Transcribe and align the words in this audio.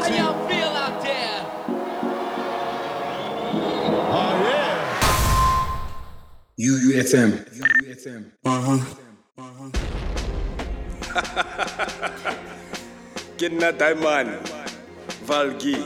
How 0.00 0.08
y'all 0.08 0.48
feel 0.48 0.72
out 0.80 1.02
there? 1.02 1.44
Oh 4.16 4.32
yeah. 4.48 4.80
UUFM. 6.58 7.30
UUFM. 7.60 8.22
ke 13.40 13.48
nna 13.48 13.72
diamond 13.72 14.30
valgi 15.26 15.76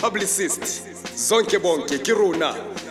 publicist 0.00 0.82
zonke 1.16 1.58
bonke 1.58 1.98
ke 1.98 2.12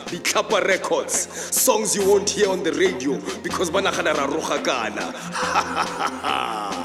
rona 0.09 0.11
ditlhapa 0.23 0.65
records 0.65 1.27
songs 1.55 1.95
you 1.95 2.07
won't 2.07 2.29
hear 2.29 2.49
on 2.49 2.63
the 2.63 2.71
radio 2.73 3.19
because 3.43 3.69
ba 3.69 3.81
nagana 3.81 4.13
ra 4.15 4.27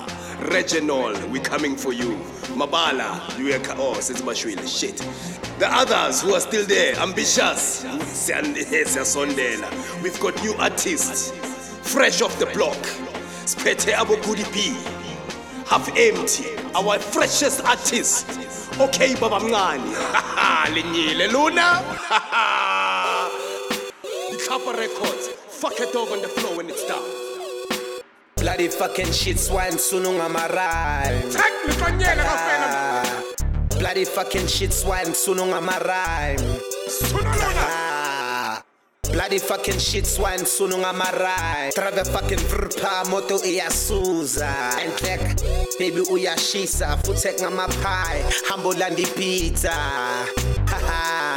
Reginald, 0.50 1.22
we're 1.32 1.40
coming 1.40 1.74
for 1.76 1.92
you. 1.94 2.16
Mabala, 2.54 3.18
oh, 3.78 3.94
since 4.00 4.20
Bashwile, 4.20 4.66
shit. 4.68 4.96
The 5.58 5.66
others 5.72 6.20
who 6.20 6.34
are 6.34 6.40
still 6.40 6.66
there, 6.66 6.94
ambitious. 6.96 7.84
We've 10.02 10.20
got 10.20 10.42
new 10.42 10.54
artists, 10.58 11.30
fresh 11.92 12.20
off 12.20 12.38
the 12.38 12.46
block. 12.46 12.76
Spete 13.46 13.94
Kudi 14.22 14.44
B. 14.52 14.76
Half 15.66 15.88
empty, 15.96 16.44
our 16.74 16.98
freshest 16.98 17.64
artist. 17.64 18.26
Okay, 18.78 19.14
Baba 19.14 19.38
Mngani. 19.38 19.94
Linyile 20.74 21.32
Luna. 21.32 22.83
Kappa 24.54 24.70
Records. 24.78 25.30
Fuck 25.48 25.80
it 25.80 25.96
over 25.96 26.14
on 26.14 26.22
the 26.22 26.28
floor 26.28 26.56
when 26.56 26.70
it's 26.70 26.86
done. 26.86 27.02
Bloody 28.36 28.68
fucking 28.68 29.10
shit 29.10 29.40
swine 29.40 29.72
sununga 29.72 30.30
marai. 30.30 31.22
Bloody 33.80 34.04
fucking 34.04 34.46
shit 34.46 34.72
swine 34.72 35.06
sununga 35.06 35.60
marai. 35.60 36.36
Ah. 37.56 38.62
Bloody 39.10 39.38
fucking 39.38 39.80
shit 39.80 40.06
swine 40.06 40.46
sununga 40.46 40.94
marai. 40.94 41.72
Trave 41.74 42.06
fucking 42.06 42.38
vrpa 42.38 43.10
moto 43.10 43.38
iyasuza. 43.38 44.54
And 44.78 44.92
click 44.92 45.20
baby 45.80 46.02
uyashisa 46.12 46.96
futek 47.02 47.40
ngama 47.40 47.66
pie. 47.82 48.22
Humble 48.46 48.78
landi 48.78 49.04
pizza. 49.16 49.72
Ha 49.72 50.78
ha. 50.86 51.33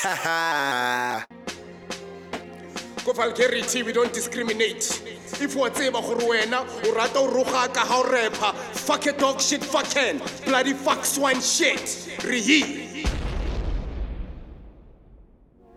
Ko 0.00 0.08
vulgarity 3.12 3.82
we 3.82 3.92
don't 3.92 4.12
discriminate 4.14 5.02
if 5.40 5.54
wa 5.54 5.68
tseba 5.68 6.00
gore 6.00 6.24
wena 6.24 6.64
o 6.86 6.94
rata 6.94 7.18
o 7.20 7.28
roga 7.28 7.68
ka 7.68 7.84
ga 7.84 8.00
o 8.00 8.02
repa 8.04 8.54
fuck 8.54 9.04
a 9.06 9.12
dog 9.12 9.38
shit 9.38 9.62
fucking 9.62 10.22
bloody 10.46 10.72
fuck 10.72 11.04
swine 11.04 11.40
shit 11.40 12.16
re 12.24 12.40
he 12.40 13.04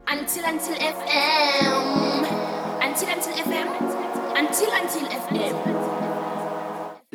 Until 0.07 0.45
Until 0.45 0.75
FM. 0.75 2.23
Until 2.81 3.09
Until 3.09 3.33
FM. 3.33 3.67
Until 4.37 4.71
Until 4.71 5.07
FM. 5.07 5.82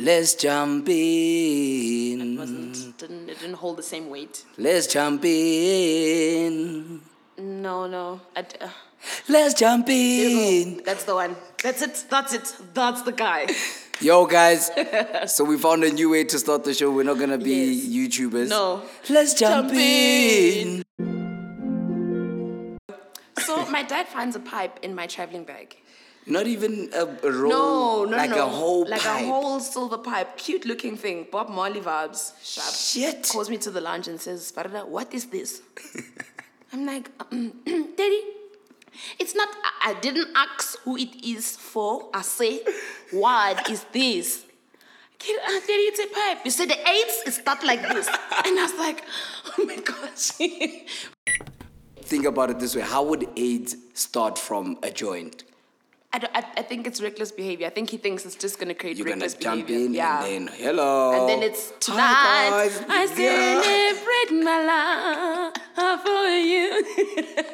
Let's 0.01 0.35
jump 0.37 0.89
in. 0.89 2.21
It 2.21 2.39
wasn't 2.39 2.97
didn't 2.99 3.29
it 3.29 3.41
didn't 3.41 3.57
hold 3.57 3.79
the 3.79 3.83
same 3.83 4.09
weight. 4.11 4.45
Let's 4.57 4.87
jump 4.87 5.25
in. 5.25 7.01
No, 7.37 7.87
no. 7.89 8.21
I 8.37 8.41
uh, 8.61 8.69
Let's 9.29 9.55
jump 9.55 9.89
in. 9.89 10.83
that's 10.85 11.03
the 11.05 11.15
one. 11.17 11.35
That's 11.63 11.83
it. 11.83 12.05
That's 12.09 12.33
it. 12.33 12.55
That's 12.75 13.03
the 13.03 13.13
guy. 13.13 13.49
Yo, 14.01 14.27
guys. 14.27 14.71
so 15.27 15.43
we 15.43 15.59
found 15.59 15.83
a 15.83 15.91
new 15.93 16.11
way 16.11 16.23
to 16.25 16.39
start 16.39 16.63
the 16.63 16.75
show. 16.75 16.93
We're 16.93 17.03
not 17.03 17.19
gonna 17.19 17.37
be 17.39 17.57
Yes. 17.75 18.19
YouTubers. 18.21 18.49
No. 18.51 18.83
Let's 19.11 19.35
jump, 19.35 19.69
Jump 19.69 19.75
in. 19.81 20.85
So 23.41 23.67
my 23.67 23.83
dad 23.83 24.07
finds 24.07 24.37
a 24.37 24.41
pipe 24.41 24.79
in 24.83 24.95
my 24.95 25.07
traveling 25.09 25.43
bag. 25.45 25.77
Not 26.29 26.47
even 26.47 26.91
a, 26.95 27.05
a 27.27 27.33
roll. 27.33 27.51
No, 27.51 28.05
no, 28.05 28.17
like 28.17 28.31
no. 28.31 28.47
a 28.47 28.49
whole 28.49 28.87
like 28.87 29.01
pipe. 29.01 29.23
a 29.23 29.27
whole 29.27 29.61
silver 29.61 29.97
pipe, 29.97 30.37
cute 30.37 30.67
looking 30.67 30.97
thing. 30.97 31.27
Bob 31.33 31.49
Marley 31.49 31.81
vibes. 31.81 32.33
Sharp. 32.43 32.75
Shit. 32.75 33.29
Calls 33.33 33.49
me 33.49 33.57
to 33.59 33.71
the 33.71 33.81
lounge 33.81 34.09
and 34.09 34.21
says, 34.21 34.53
"Farida, 34.53 34.87
what 34.87 35.15
is 35.15 35.27
this?" 35.27 35.63
I'm 36.73 36.85
like, 36.85 37.11
"Daddy, 37.31 38.23
it's 39.19 39.35
not. 39.35 39.49
I, 39.65 39.91
I 39.91 40.01
didn't 40.01 40.29
ask 40.37 40.79
who 40.81 40.99
it 40.99 41.25
is 41.25 41.57
for. 41.57 42.11
I 42.13 42.21
say, 42.21 42.61
what 43.11 43.71
is 43.71 43.85
this?" 43.93 44.45
Kid, 45.19 45.41
uh, 45.41 45.61
Daddy, 45.61 45.89
it's 45.91 45.99
a 45.99 46.07
pipe. 46.15 46.45
You 46.45 46.51
said 46.51 46.69
the 46.69 46.89
AIDS 46.89 47.23
is 47.27 47.41
not 47.45 47.65
like 47.65 47.83
this, 47.89 48.07
and 48.45 48.59
I 48.59 48.63
was 48.63 48.75
like, 48.75 49.03
"Oh 49.59 49.65
my 49.65 49.77
gosh." 49.77 50.33
Think 52.03 52.27
about 52.27 52.51
it 52.51 52.59
this 52.59 52.77
way: 52.77 52.83
How 52.83 53.03
would 53.03 53.27
AIDS 53.35 53.77
start 53.95 54.39
from 54.39 54.79
a 54.83 54.91
joint? 54.91 55.45
I, 56.13 56.27
I, 56.35 56.45
I 56.59 56.63
think 56.63 56.87
it's 56.87 57.03
reckless 57.03 57.31
behavior. 57.33 57.67
I 57.67 57.71
think 57.71 57.91
he 57.91 57.99
thinks 57.99 58.25
it's 58.25 58.35
just 58.35 58.59
gonna 58.59 58.75
create 58.75 58.97
You're 58.97 59.07
gonna 59.07 59.17
reckless 59.17 59.35
jump 59.35 59.69
in 59.69 59.93
yeah. 59.95 60.25
and 60.25 60.49
then 60.49 60.55
hello. 60.57 61.13
And 61.13 61.29
then 61.29 61.43
it's 61.43 61.71
Hi, 61.71 61.77
tonight. 61.81 62.51
guys. 62.51 62.83
I 62.89 63.03
Yeah. 63.23 63.63
celebrate 63.63 64.45
my 64.45 65.53
life 65.85 66.03
for 66.03 66.29
you. 66.53 67.45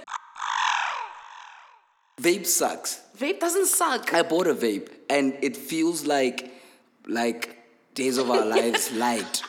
Vape 2.20 2.46
sucks. 2.46 3.00
Vape 3.18 3.40
doesn't 3.40 3.66
suck. 3.66 4.14
I 4.14 4.22
bought 4.22 4.46
a 4.46 4.54
vape 4.54 4.88
and 5.10 5.36
it 5.42 5.56
feels 5.56 6.06
like 6.06 6.52
like 7.06 7.58
Days 7.94 8.18
of 8.18 8.30
Our 8.30 8.44
Lives 8.56 8.92
light. 8.92 9.42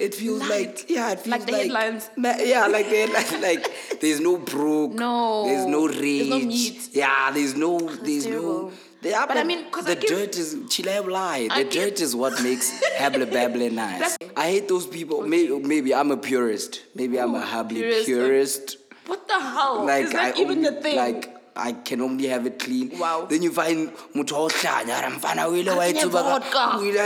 It 0.00 0.14
feels 0.14 0.40
Light. 0.40 0.50
like 0.50 0.90
yeah, 0.90 1.12
it 1.12 1.20
feels 1.20 1.32
Like 1.36 1.46
the 1.46 1.56
headlines. 1.56 2.10
Ma- 2.16 2.36
yeah, 2.52 2.66
like 2.66 2.88
the 2.88 2.96
headlines. 3.04 3.32
Like 3.48 4.00
there's 4.00 4.20
no 4.20 4.38
brook. 4.38 4.92
No. 4.92 5.44
There's 5.46 5.66
no 5.66 5.86
rage. 5.86 6.28
There's 6.28 6.28
no 6.30 6.38
meat. 6.52 6.88
Yeah, 6.92 7.30
there's 7.34 7.54
no. 7.64 7.70
Oh, 7.80 7.88
there's 8.06 8.24
terrible. 8.26 8.62
no. 8.62 8.72
Yeah, 9.02 9.24
But 9.26 9.36
I 9.38 9.44
mean, 9.44 9.64
the 9.72 9.92
I 9.92 9.94
give- 9.94 10.08
dirt 10.10 10.36
is 10.36 10.56
chile 10.68 10.98
lie. 11.00 11.48
I 11.50 11.62
The 11.62 11.64
give- 11.70 11.72
dirt 11.84 12.00
is 12.00 12.14
what 12.16 12.42
makes 12.42 12.66
hable 13.02 13.24
babble 13.26 13.70
nice. 13.70 14.16
I 14.36 14.46
hate 14.52 14.68
those 14.68 14.86
people. 14.86 15.22
Maybe, 15.34 15.58
maybe 15.58 15.94
I'm 15.94 16.10
a 16.10 16.16
purist. 16.18 16.82
Maybe 16.94 17.18
I'm 17.18 17.34
a 17.34 17.38
Ooh, 17.38 17.52
hably 17.52 17.80
purist. 17.80 18.06
purist. 18.06 18.76
What 19.06 19.26
the 19.28 19.38
hell? 19.40 19.84
like 19.86 20.04
Is 20.04 20.12
that 20.12 20.36
I 20.36 20.40
even 20.40 20.58
only, 20.64 20.68
a 20.78 20.82
thing? 20.82 20.96
Like 20.96 21.36
I 21.56 21.72
can 21.72 22.00
only 22.00 22.26
have 22.28 22.44
it 22.46 22.58
clean. 22.58 22.98
Wow. 22.98 23.26
Then 23.28 23.42
you 23.42 23.52
find 23.52 23.90
motho 24.14 24.32
wa 24.32 24.38
ho 24.44 24.48
hlanya, 24.48 24.96
"Ara 25.00 25.10
mfana 25.16 25.46
o 25.48 25.54
ile 25.54 25.74
wa 25.76 25.82
A 25.82 25.86
kenya 25.92 26.02
itsuba 26.02 26.20
ka- 26.22 26.38
vodka." 26.38 26.64
o 26.78 26.84
ile 26.84 27.00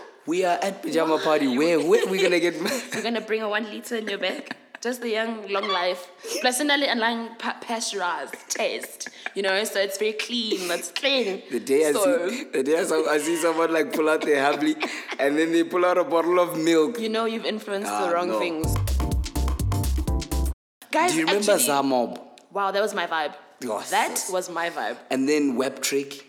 wa 0.27 0.33
itsuba 0.35 0.41
ka 0.41 0.41
mmeleke." 0.41 0.41
We 0.41 0.45
are 0.45 0.57
at 0.61 0.81
pajama 0.83 1.17
party. 1.19 1.47
Where 1.57 1.79
where 1.79 2.05
we 2.07 2.21
gonna 2.21 2.39
get? 2.39 2.55
You're 2.93 3.01
gonna 3.03 3.21
bring 3.21 3.41
a 3.41 3.49
one 3.49 3.65
liter 3.65 3.97
in 3.97 4.07
your 4.07 4.19
bag. 4.19 4.55
Just 4.81 5.01
the 5.01 5.09
young, 5.09 5.45
long 5.47 5.67
life. 5.69 6.07
Personally, 6.41 6.87
and 6.87 7.37
pa- 7.37 7.57
pasteurized 7.61 8.33
taste. 8.49 9.09
You 9.35 9.43
know, 9.43 9.63
so 9.63 9.79
it's 9.79 9.99
very 9.99 10.13
clean. 10.13 10.67
That's 10.67 10.89
clean. 10.89 11.43
The 11.51 11.59
day 11.59 11.85
I 11.89 11.91
so, 11.91 12.29
see, 12.29 12.45
the 12.45 12.63
day 12.63 12.79
I, 12.79 12.83
saw, 12.85 13.07
I 13.07 13.19
see 13.19 13.35
someone 13.37 13.71
like 13.71 13.93
pull 13.93 14.09
out 14.09 14.21
their 14.23 14.41
habli, 14.41 14.73
and 15.19 15.37
then 15.37 15.51
they 15.51 15.63
pull 15.63 15.85
out 15.85 15.99
a 15.99 16.03
bottle 16.03 16.39
of 16.39 16.57
milk. 16.57 16.99
you 16.99 17.09
know 17.09 17.25
you've 17.25 17.45
influenced 17.45 17.91
Ah, 17.91 18.07
the 18.07 18.13
wrong 18.15 18.29
no. 18.29 18.39
things. 18.39 18.73
Guys, 20.91 21.11
Do 21.11 21.17
you 21.19 21.25
remember 21.25 21.51
actually, 21.51 21.67
Zamob? 21.67 22.19
Wow, 22.51 22.71
that 22.71 22.81
was 22.81 22.95
my 22.95 23.05
vibe. 23.05 23.35
Oh, 23.65 23.83
that 23.91 24.25
was 24.31 24.49
my 24.49 24.71
vibe. 24.71 24.97
And 25.11 25.29
then 25.29 25.57
Waptrick. 25.57 26.23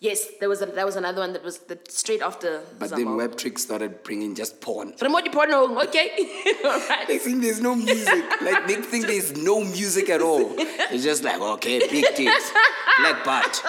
Yes, 0.00 0.26
there 0.38 0.48
was 0.48 0.62
a, 0.62 0.66
that 0.66 0.86
was 0.86 0.94
another 0.94 1.20
one 1.20 1.32
that 1.32 1.42
was 1.42 1.58
the, 1.58 1.76
straight 1.88 2.22
after. 2.22 2.62
But 2.78 2.90
then 2.90 3.06
Waptrick 3.16 3.58
started 3.58 4.04
bringing 4.04 4.36
just 4.36 4.60
porn. 4.60 4.94
Remote 5.02 5.32
porno, 5.32 5.80
okay. 5.82 6.10
All 6.64 6.78
They 6.78 6.86
right. 6.88 7.20
think 7.20 7.42
there's 7.42 7.60
no 7.60 7.74
music. 7.74 8.24
like 8.40 8.66
they 8.68 8.76
think 8.76 9.06
there's 9.06 9.36
no 9.36 9.64
music 9.64 10.08
at 10.08 10.22
all. 10.22 10.54
It's 10.56 11.02
just 11.02 11.24
like 11.24 11.40
okay, 11.40 11.80
big 11.80 12.04
tits, 12.14 12.52
black 13.00 13.24
butt, 13.24 13.62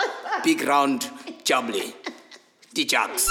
big 0.43 0.61
round 0.67 1.01
jubbly, 1.43 1.93
D-chucks. 2.75 3.27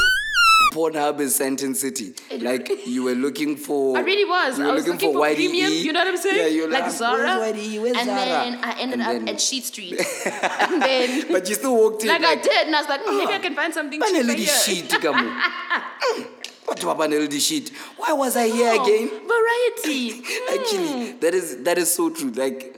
Pornhub 0.73 1.19
is 1.21 1.35
Sentence 1.35 1.81
City. 1.81 2.15
Like 2.41 2.71
you 2.87 3.03
were 3.05 3.15
looking 3.15 3.57
for. 3.57 3.97
I 3.97 4.01
really 4.03 4.25
was. 4.29 4.59
You 4.59 4.65
I 4.65 4.69
were 4.69 4.75
was 4.75 4.87
looking, 4.87 5.13
looking 5.13 5.13
for 5.15 5.27
YDE. 5.27 5.35
premium. 5.37 5.73
You 5.73 5.93
know 5.93 6.01
what 6.01 6.09
I'm 6.09 6.17
saying? 6.17 6.37
Yeah, 6.37 6.47
you're 6.47 6.71
like 6.71 6.83
like, 6.83 6.93
Zara. 6.93 7.39
Where's 7.39 7.57
YDE? 7.57 7.81
Where's 7.83 7.97
and 7.97 8.07
Zara? 8.07 8.27
then 8.27 8.61
I 8.63 8.81
ended 8.81 9.01
And 9.01 9.03
up 9.03 9.13
then- 9.25 9.29
at 9.35 9.41
Sheet 9.41 9.65
Street. 9.65 9.93
and 10.27 10.83
then, 10.83 11.27
But 11.33 11.49
you 11.49 11.55
still 11.55 11.75
walked 11.75 12.03
in. 12.03 12.09
like 12.09 12.25
I 12.25 12.35
did, 12.37 12.67
and 12.67 12.77
I 12.77 12.81
was 12.81 12.89
like, 12.89 13.01
"Hmm, 13.05 13.17
maybe 13.17 13.33
I 13.33 13.39
can 13.39 13.55
find 13.55 13.73
something 13.73 14.01
cheaper 14.01 14.33
here. 14.33 14.47
shit 14.47 14.91
ka 15.01 15.13
mo. 15.13 15.19
Mm, 15.19 16.27
Batho 16.67 16.85
ba 16.85 16.95
ba 16.95 17.09
ne 17.09 17.19
le 17.19 17.29
di 17.29 17.41
shit. 17.41 17.71
Why 17.97 18.13
was 18.13 18.37
I 18.37 18.49
here 18.49 18.75
Oh, 18.77 18.85
again? 18.85 19.09
Variety. 19.27 20.23
Actually, 20.55 21.13
that 21.21 21.33
is 21.35 21.57
that 21.65 21.79
is 21.79 21.91
so 21.93 22.11
true. 22.11 22.31
Like 22.31 22.75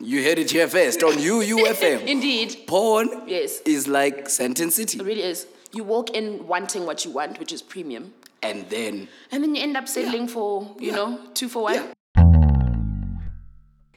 you 0.00 0.22
heard 0.24 0.38
it 0.38 0.50
here 0.50 0.66
first 0.66 1.02
on 1.02 1.12
UUFM. 1.14 2.06
Indeed. 2.06 2.64
Porn 2.66 3.10
Yes. 3.26 3.60
is 3.66 3.86
like 3.86 4.28
Sentence 4.30 4.76
City. 4.76 4.98
It 4.98 5.04
really 5.04 5.22
is. 5.22 5.46
You 5.74 5.82
walk 5.82 6.10
in 6.10 6.46
wanting 6.46 6.86
what 6.86 7.04
you 7.04 7.10
want, 7.10 7.38
which 7.40 7.52
is 7.52 7.60
premium. 7.60 8.14
And 8.42 8.68
then 8.70 9.08
And 9.32 9.42
then 9.42 9.54
you 9.56 9.62
end 9.62 9.76
up 9.76 9.88
settling 9.88 10.28
for, 10.28 10.70
you 10.78 10.88
Yeah. 10.90 10.96
know, 10.96 11.18
two 11.34 11.48
for 11.48 11.64
one. 11.64 11.74
Yeah. 11.74 11.86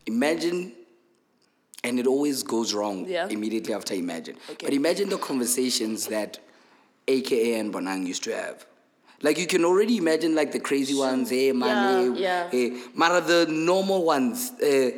imagine 0.07 0.71
and 1.83 1.99
it 1.99 2.07
always 2.07 2.41
goes 2.41 2.73
wrong 2.73 3.05
Yeah. 3.07 3.27
immediately 3.29 3.73
after 3.73 3.93
Imagine. 3.93 4.35
Okay. 4.49 4.65
But 4.65 4.73
imagine 4.73 5.09
the 5.09 5.17
conversations 5.17 6.07
that 6.07 6.39
AKA 7.07 7.59
and 7.59 7.73
Bonang 7.73 8.07
used 8.07 8.23
to 8.23 8.33
have. 8.35 8.65
Like 9.21 9.37
you 9.37 9.45
can 9.47 9.63
already 9.65 9.97
imagine 9.97 10.33
like 10.33 10.51
the 10.53 10.59
crazy 10.59 10.95
ones, 10.95 11.29
hey 11.29 11.51
man, 11.51 12.15
Yeah, 12.15 12.49
hey, 12.49 12.69
hey. 12.69 12.81
Mara 12.95 13.21
the 13.21 13.45
normal 13.49 14.03
ones. 14.03 14.51
Uh, 14.61 14.91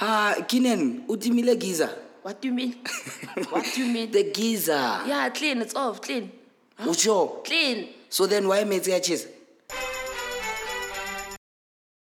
ah, 0.00 0.34
Kinen, 0.48 1.06
utimile 1.06 1.58
giza. 1.58 1.90
What 2.28 2.42
do 2.42 2.48
you 2.48 2.54
mean? 2.54 2.74
what 3.48 3.64
do 3.74 3.82
you 3.82 3.90
mean? 3.90 4.10
The 4.10 4.24
giza. 4.24 5.02
yeah, 5.06 5.30
clean. 5.30 5.62
It's 5.62 5.74
off. 5.74 6.02
Clean. 6.02 6.30
Ucho. 6.78 7.42
Clean. 7.42 7.88
So 8.10 8.26
then 8.26 8.46
why 8.46 8.64
Metsi 8.64 9.02
cheese? 9.02 9.26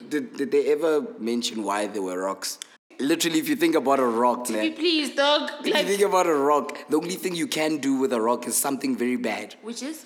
Did, 0.06 0.36
did 0.36 0.50
they 0.50 0.72
ever 0.72 1.06
mention 1.18 1.62
why 1.62 1.86
there 1.86 2.02
were 2.02 2.18
rocks? 2.18 2.58
Literally, 2.98 3.38
if 3.38 3.48
you 3.48 3.56
think 3.56 3.74
about 3.76 3.98
a 3.98 4.04
rock, 4.04 4.48
Be 4.48 4.52
man, 4.52 4.74
please, 4.74 5.14
dog. 5.14 5.52
if 5.64 5.68
you 5.68 5.84
think 5.84 6.02
about 6.02 6.26
a 6.26 6.34
rock, 6.34 6.76
the 6.90 6.98
only 6.98 7.14
thing 7.14 7.34
you 7.34 7.46
can 7.46 7.78
do 7.78 7.94
with 7.94 8.12
a 8.12 8.20
rock 8.20 8.46
is 8.46 8.58
something 8.58 8.94
very 8.98 9.16
bad. 9.16 9.54
which 9.62 9.82
is? 9.82 10.04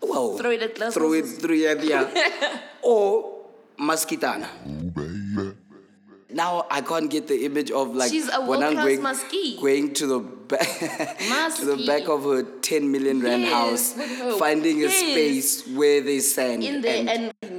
Well, 0.00 0.38
Throw 0.38 0.50
it 0.52 0.62
at 0.62 0.76
glass 0.76 0.94
Throw 0.94 1.12
it 1.12 1.22
houses. 1.22 1.38
through 1.38 1.56
yeah, 1.56 1.82
yeah. 1.82 2.60
or 2.82 3.34
maskitana. 3.80 4.83
Now 6.34 6.66
I 6.70 6.80
can't 6.80 7.08
get 7.08 7.28
the 7.28 7.44
image 7.44 7.70
of 7.70 7.94
like 7.94 8.10
She's 8.10 8.28
a 8.28 8.44
when 8.44 8.62
I'm 8.62 8.74
going, 8.74 9.00
muskie. 9.00 9.60
going 9.60 9.94
to 9.94 10.06
the 10.06 10.18
back 10.18 10.60
to 11.58 11.64
the 11.64 11.84
back 11.86 12.08
of 12.08 12.24
her 12.24 12.42
10 12.42 12.90
million 12.90 13.20
rand 13.20 13.42
Yes, 13.42 13.96
house, 13.96 14.38
finding 14.38 14.84
a 14.84 14.90
space 14.90 15.66
where 15.68 16.00
there's 16.00 16.30
sand. 16.34 16.64
In 16.64 16.80
there 16.82 17.04
and. 17.08 17.32
what 17.40 17.53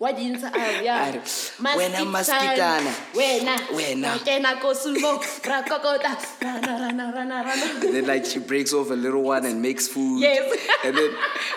I? 0.00 0.80
Yeah. 0.82 1.04
Ar- 1.14 1.76
wena 1.78 2.04
maskitana. 2.04 2.92
Wena. 3.14 3.56
Wena. 3.72 4.18
Wena 4.18 4.54
kosumo. 4.60 5.18
Rakokota. 5.42 6.16
Rana, 6.42 6.66
rana, 6.80 7.12
rana, 7.14 7.44
rana. 7.44 7.66
And 7.86 7.94
then 7.94 8.06
like 8.06 8.24
she 8.26 8.38
breaks 8.40 8.72
off 8.72 8.90
a 8.90 8.94
little 8.94 9.22
one 9.22 9.44
and 9.46 9.62
makes 9.62 9.86
food. 9.88 10.20
Yes. 10.20 10.52
And 10.84 10.96
then 10.96 11.10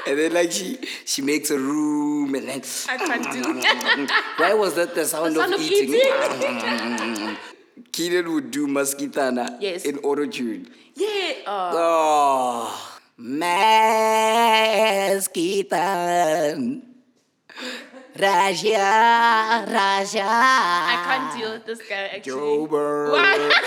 and 0.08 0.18
then 0.20 0.34
like 0.34 0.52
she 0.52 0.78
she 1.06 1.22
makes 1.22 1.50
a 1.52 1.58
room 1.58 2.36
and 2.36 2.48
then 2.48 2.62
I 2.90 2.98
can't 2.98 3.32
do 3.32 3.42
why 4.38 4.54
was 4.54 4.74
that 4.76 4.94
the 4.96 5.06
sound, 5.06 5.36
sound 5.36 5.54
of, 5.54 5.60
of 5.60 5.66
eating? 5.66 5.94
eating. 5.96 7.38
Keenan 7.92 8.32
would 8.34 8.52
do 8.52 8.68
maskitana 8.68 9.58
Yes. 9.60 9.84
in 9.86 9.98
auto 10.00 10.26
tune. 10.28 10.68
Yeah. 10.96 11.34
Oh. 11.48 11.72
Oh 11.74 12.94
maskitan. 15.28 16.82
Raja 18.20 19.66
Raja 19.70 20.26
I 20.26 21.04
can't 21.06 21.38
deal 21.38 21.52
with 21.54 21.66
this 21.66 21.80
guy 21.88 22.10
actually. 22.16 22.34
Joburg. 22.34 23.54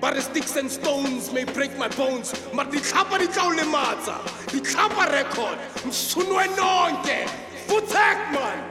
But 0.00 0.14
the 0.14 0.22
sticks 0.22 0.56
and 0.56 0.70
stones 0.70 1.32
may 1.32 1.42
break 1.42 1.76
my 1.76 1.88
bones, 1.88 2.32
but 2.54 2.70
the 2.70 2.78
tlhapa 2.78 3.18
di 3.18 3.26
tla 3.26 3.42
o 3.42 3.50
lematsa. 3.50 4.16
Di 4.52 4.60
tlhapa 4.60 5.10
record, 5.10 5.58
msunwe 5.84 6.46
nonke. 6.56 7.26
Futek 7.66 8.32
man. 8.32 8.62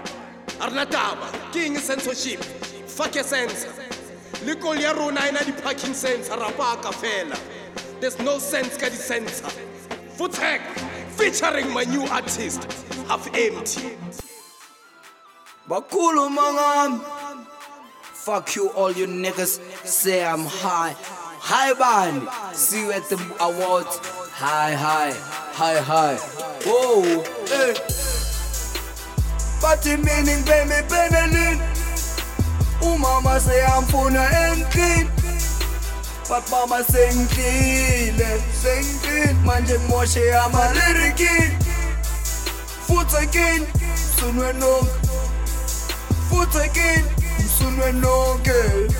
A 0.61 0.69
re 0.69 0.73
na 0.73 0.85
taba, 0.85 1.27
ke 1.51 1.65
eng 1.67 1.75
censorship? 1.77 2.41
Fuck 2.87 3.15
your 3.15 3.25
sensor. 3.25 3.73
Le 4.45 4.55
kol 4.55 4.77
ya 4.77 4.93
rona 4.93 5.27
ena 5.27 5.43
di 5.43 5.51
parking 5.51 5.93
sensor 5.93 6.39
ra 6.39 6.49
paka 6.51 6.95
fela. 6.95 7.37
There's 7.99 8.17
no 8.19 8.39
sense 8.39 8.77
ka 8.77 8.87
di 8.87 8.95
sensor. 8.95 9.51
Futek 10.15 10.61
featuring 11.17 11.73
my 11.73 11.83
new 11.83 12.03
artist, 12.07 12.63
Half 13.07 13.27
Empty. 13.33 13.97
Bakulu 15.67 16.29
mangam. 16.29 17.01
Fuck 18.01 18.55
you, 18.55 18.69
all 18.69 18.91
you 18.91 19.07
niggas. 19.07 19.59
Say 19.85 20.23
I'm 20.23 20.45
high. 20.45 20.95
High 21.39 21.73
band. 21.73 22.27
See 22.55 22.81
you 22.81 22.91
at 22.91 23.03
the 23.09 23.17
awards. 23.39 23.97
High, 24.31 24.73
high, 24.73 25.13
high, 25.59 25.79
high. 25.81 26.17
Whoa, 26.65 27.23
hey. 27.51 27.73
Party 29.59 29.95
meaning 29.97 30.45
baby 30.45 30.79
Benelin. 30.87 31.57
Umama 32.79 33.39
say 33.39 33.63
I'm 33.65 33.83
funa 33.83 34.19
and 34.19 34.63
clean. 34.71 35.16
But 36.29 36.49
mama 36.51 36.83
sing 36.83 37.27
clean, 37.27 38.17
sing 38.51 38.99
clean. 39.01 39.35
Manje 39.45 39.77
moshe 39.87 40.21
I'm 40.35 40.53
a 40.53 40.73
lyric 40.75 41.19
Foot 42.87 43.13
again, 43.21 43.65
sunwe 43.95 44.53
no 44.59 44.81
Foot 46.29 46.55
again, 46.55 47.03
msunwe 47.39 47.91
nonke. 47.91 48.91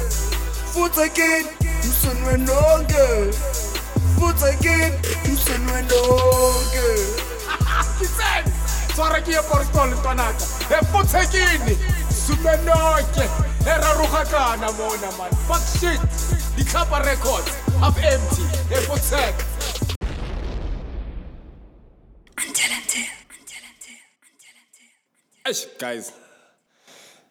Foot 0.73 0.97
again, 0.97 1.45
msunwe 1.79 2.37
nonke. 2.37 3.33
Foot 4.19 4.43
again, 4.43 4.93
msunwe 5.33 5.81
nonke. 5.81 6.87
Kiseni, 7.99 8.53
swara 8.95 9.21
ke 9.21 9.31
ye 9.31 9.41
portol 9.41 9.89
ntwanaka. 9.89 10.45
E 10.69 10.85
futsekini, 10.91 11.77
sumenoke. 12.25 13.29
E 13.65 13.77
rarugakana 13.81 14.71
mona 14.71 15.11
man. 15.17 15.31
Fuck 15.47 15.63
shit. 15.79 16.36
Kappa 16.71 17.01
Records, 17.05 17.55
half 17.79 17.97
empty. 18.03 18.43
Futsek. 18.87 19.33
Eish, 25.47 25.65
guys. 25.79 26.11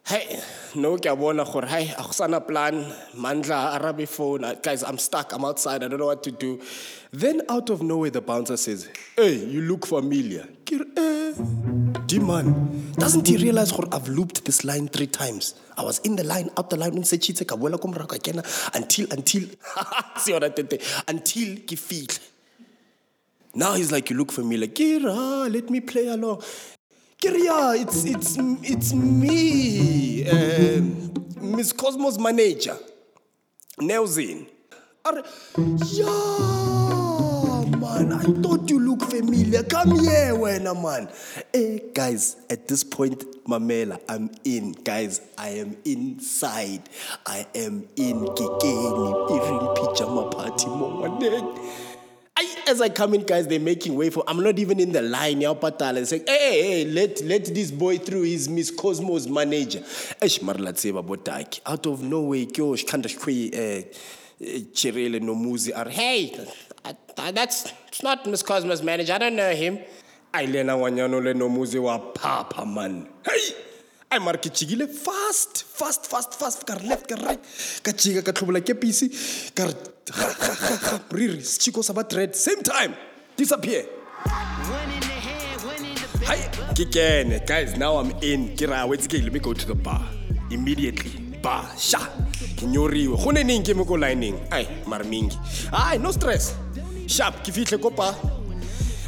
Hey, 0.06 0.40
no 0.76 0.96
ke 0.96 1.10
bona 1.18 1.44
gore 1.44 1.66
hey, 1.66 1.92
a 1.98 2.02
go 2.02 2.12
sana 2.12 2.40
plan, 2.40 2.74
mandla 3.16 3.74
arabe 3.74 4.06
phone. 4.06 4.44
Uh, 4.44 4.54
Guys, 4.54 4.84
I'm 4.84 4.98
stuck. 4.98 5.32
I'm 5.32 5.44
outside. 5.44 5.82
I 5.82 5.88
don't 5.88 5.98
know 5.98 6.06
what 6.06 6.22
to 6.22 6.30
do. 6.30 6.60
Then 7.10 7.42
out 7.48 7.70
of 7.70 7.82
nowhere 7.82 8.10
the 8.10 8.20
bouncer 8.20 8.56
says, 8.56 8.88
"Hey, 9.16 9.34
you 9.34 9.62
look 9.62 9.84
familiar." 9.84 10.46
Ke 10.64 10.78
eh, 10.96 11.32
D-man, 12.06 12.92
doesn't 12.92 13.26
he 13.26 13.36
realize 13.36 13.72
gore 13.72 13.88
I've 13.90 14.06
looped 14.06 14.44
this 14.44 14.62
line 14.62 14.86
three 14.86 15.08
times? 15.08 15.56
I 15.76 15.82
was 15.82 15.98
in 16.04 16.14
the 16.14 16.22
line, 16.22 16.50
out 16.56 16.70
the 16.70 16.76
line, 16.76 16.92
ntse 16.92 17.44
ka 17.44 17.56
boela 17.56 17.80
ko 17.80 17.88
morago 17.88 18.14
ka 18.14 18.18
kena 18.18 18.46
until 18.76 19.08
until 19.10 19.42
se 20.22 20.30
yona 20.30 20.54
tete 20.54 20.78
until 21.08 21.56
ke. 21.66 22.20
Now 23.56 23.72
he's 23.74 23.90
like, 23.90 24.10
you 24.10 24.16
look 24.16 24.30
familiar. 24.30 24.68
Kira, 24.68 25.50
let 25.50 25.68
me 25.68 25.80
play 25.80 26.06
along. 26.06 26.42
Kira, 27.20 27.80
it's 27.80 28.04
it's 28.04 28.36
it's 28.62 28.92
me, 28.92 30.28
um, 30.28 31.14
Miss 31.40 31.72
Cosmos 31.72 32.18
manager, 32.18 32.76
Nelson. 33.80 34.46
Are, 35.02 35.22
yeah, 35.56 36.06
man, 37.78 38.12
I 38.12 38.22
thought 38.42 38.68
you 38.68 38.80
look 38.80 39.00
familiar. 39.02 39.62
Come 39.62 39.98
here, 39.98 40.34
wena 40.34 40.74
man. 40.74 41.08
Hey, 41.54 41.84
guys, 41.94 42.36
at 42.50 42.68
this 42.68 42.84
point, 42.84 43.24
Mamela, 43.46 43.98
I'm 44.10 44.30
in. 44.44 44.72
Guys, 44.72 45.22
I 45.38 45.48
am 45.50 45.74
inside. 45.86 46.82
I 47.24 47.46
am 47.54 47.88
in 47.96 48.26
Kikeni, 48.26 49.30
Earring 49.30 49.74
Pajama 49.74 50.28
Party, 50.28 50.66
morning. 50.66 51.56
I, 52.66 52.70
as 52.70 52.80
I 52.80 52.88
come 52.88 53.14
in, 53.14 53.22
guys, 53.22 53.46
they're 53.46 53.60
making 53.60 53.94
way 53.94 54.10
for. 54.10 54.24
I'm 54.26 54.42
not 54.42 54.58
even 54.58 54.80
in 54.80 54.92
the 54.92 55.02
line. 55.02 55.38
Now, 55.38 55.54
Patala 55.54 56.06
saying, 56.06 56.24
"Hey, 56.26 56.84
hey, 56.84 56.84
let 56.84 57.20
let 57.22 57.44
this 57.46 57.70
boy 57.70 57.98
through. 57.98 58.22
He's 58.22 58.48
Miss 58.48 58.70
Cosmo's 58.70 59.28
manager." 59.28 59.80
Eish, 60.20 60.42
mara 60.42 60.58
la 60.58 60.72
tseba 60.72 61.04
botaki. 61.04 61.60
Out 61.66 61.86
of 61.86 62.02
nowhere, 62.02 62.46
kyo 62.46 62.74
shikanda 62.74 63.08
shkwi 63.08 63.54
eh 63.54 63.82
Chirele 64.72 65.20
Nomuzi 65.20 65.72
are. 65.74 65.88
Hey, 65.88 66.36
that's 67.16 67.72
it's 67.88 68.02
not 68.02 68.26
Miss 68.26 68.42
Cosmo's 68.42 68.82
manager. 68.82 69.14
I 69.14 69.18
don't 69.18 69.36
know 69.36 69.54
him. 69.54 69.78
Ailena 70.32 70.76
wanyano 70.76 71.22
le 71.22 71.34
Nomuzi 71.34 71.80
wa 71.80 71.98
papa 71.98 72.66
man. 72.66 73.08
Hey. 73.24 73.54
Ai 74.10 74.18
mare 74.22 74.38
ke 74.38 74.50
tšhikile 74.50 74.86
fast 74.86 75.64
fast 75.78 76.06
fast 76.06 76.38
fast 76.40 76.64
ka 76.68 76.78
re 76.78 76.88
left 76.88 77.06
ka 77.10 77.16
right 77.26 77.42
ka 77.82 77.92
tšhika 77.92 78.22
ka 78.22 78.32
tlhobola 78.32 78.60
kepisi 78.62 79.10
ka 79.54 79.66
re 79.66 79.74
riri 81.10 81.42
sechiko 81.42 81.82
sa 81.82 81.92
ba 81.92 82.06
dread 82.06 82.34
same 82.34 82.62
time 82.62 82.94
disappear. 83.36 83.84
Hi, 86.26 86.40
ke 86.74 86.86
kene 86.90 87.42
guys 87.46 87.76
now 87.76 87.98
i'm 87.98 88.10
in 88.22 88.54
ke 88.56 88.66
ra 88.70 88.86
wetse 88.86 89.10
ke 89.10 89.18
let 89.22 89.32
me 89.32 89.38
go 89.38 89.52
to 89.52 89.66
the 89.66 89.74
bar 89.74 90.02
immediately 90.50 91.12
bar 91.42 91.66
sha 91.78 92.00
ke 92.58 92.66
nyoriwe 92.66 93.18
go 93.24 93.30
ne 93.30 93.42
neng 93.42 93.62
ke 93.66 93.74
mo 93.74 93.84
ko 93.84 93.98
lineng 93.98 94.38
ai 94.50 94.64
mare 94.86 95.04
mingi 95.04 95.38
ai 95.70 95.98
no 95.98 96.10
stress 96.10 96.54
sharp 97.06 97.42
ke 97.46 97.54
fitlhe 97.58 97.78
ko 97.82 97.90
bar 97.90 98.14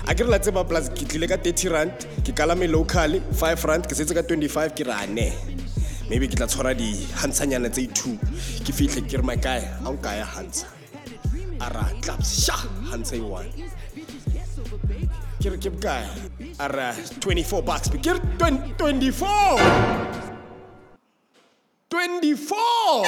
a 0.09 0.15
ke 0.17 0.25
re 0.25 0.31
la 0.33 0.39
tseba 0.41 0.65
plus 0.69 0.89
ke 0.99 1.05
tlile 1.13 1.29
ka 1.33 1.37
30 1.47 1.73
rand 1.75 2.07
ke 2.25 2.33
kalame 2.41 2.67
locally 2.77 3.21
5 3.43 3.69
rand 3.71 3.89
ke 3.91 3.95
setse 3.99 4.17
ka 4.19 4.23
25 4.31 4.73
ke 4.79 4.89
rane 4.89 5.29
maybe 6.09 6.27
ke 6.33 6.41
tla 6.41 6.49
tshwara 6.49 6.73
di-hantshanyana 6.81 7.69
tse 7.69 7.85
two 8.01 8.17
ke 8.65 8.73
fitlhe 8.79 9.05
ke 9.11 9.21
re 9.21 9.25
makae 9.33 9.61
guy 9.61 9.61
a 9.85 9.89
o 9.91 9.93
nkaya 9.99 10.27
hantsha 10.37 10.69
a 11.67 11.69
ra 11.77 11.85
claps 12.07 12.33
sha 12.47 12.57
hantsha 12.91 13.21
e 13.21 13.25
one 13.37 13.51
ke 15.43 15.49
re 15.53 15.59
ke 15.67 15.69
bokae 15.77 16.09
a 16.65 16.73
ra 16.77 16.89
24 17.29 17.63
bucks 17.71 17.93
ke 17.93 18.17
re 18.17 18.21
24 18.81 20.27
24. 21.89 23.05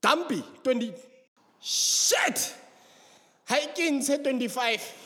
Dumpy, 0.00 0.42
20. 0.62 0.94
Shit! 1.60 2.54
Hiking 3.48 4.02
said 4.02 4.22
25. 4.22 5.05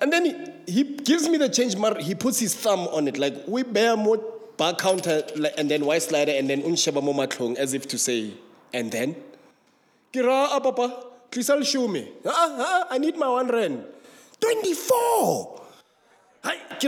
And 0.00 0.12
then 0.12 0.24
he, 0.24 0.72
he 0.72 0.82
gives 0.82 1.28
me 1.28 1.38
the 1.38 1.48
change, 1.48 1.76
mar 1.76 1.96
he 1.98 2.14
puts 2.14 2.38
his 2.38 2.54
thumb 2.54 2.88
on 2.88 3.08
it, 3.08 3.18
like 3.18 3.34
we 3.46 3.62
bear 3.62 3.96
more 3.96 4.22
bar 4.56 4.74
counter, 4.74 5.22
and 5.56 5.70
then 5.70 5.84
white 5.84 6.02
slider, 6.02 6.32
and 6.32 6.48
then 6.48 6.62
unsheba 6.62 7.02
mo 7.02 7.12
matlhong, 7.12 7.56
as 7.56 7.74
if 7.74 7.86
to 7.88 7.98
say, 7.98 8.32
and 8.72 8.92
then? 8.92 9.16
Kira, 10.12 10.48
ah, 10.50 10.60
papa, 10.60 11.04
tlisa 11.30 11.58
leshome. 11.58 12.08
Ah, 12.24 12.30
ah, 12.32 12.86
I 12.90 12.98
need 12.98 13.16
my 13.16 13.28
one 13.28 13.48
rand. 13.48 13.84
24! 14.40 15.65
I'm 16.46 16.78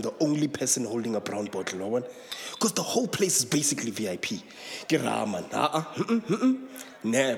the 0.00 0.14
only 0.20 0.48
person 0.48 0.84
holding 0.84 1.16
a 1.16 1.20
brown 1.20 1.46
bottle, 1.46 1.78
no 1.80 1.88
one? 1.88 2.04
Because 2.52 2.72
the 2.72 2.82
whole 2.82 3.08
place 3.08 3.38
is 3.38 3.44
basically 3.44 3.90
VIP. 3.90 4.42
Ke 4.88 5.02
ra 5.02 5.26
man, 5.26 5.44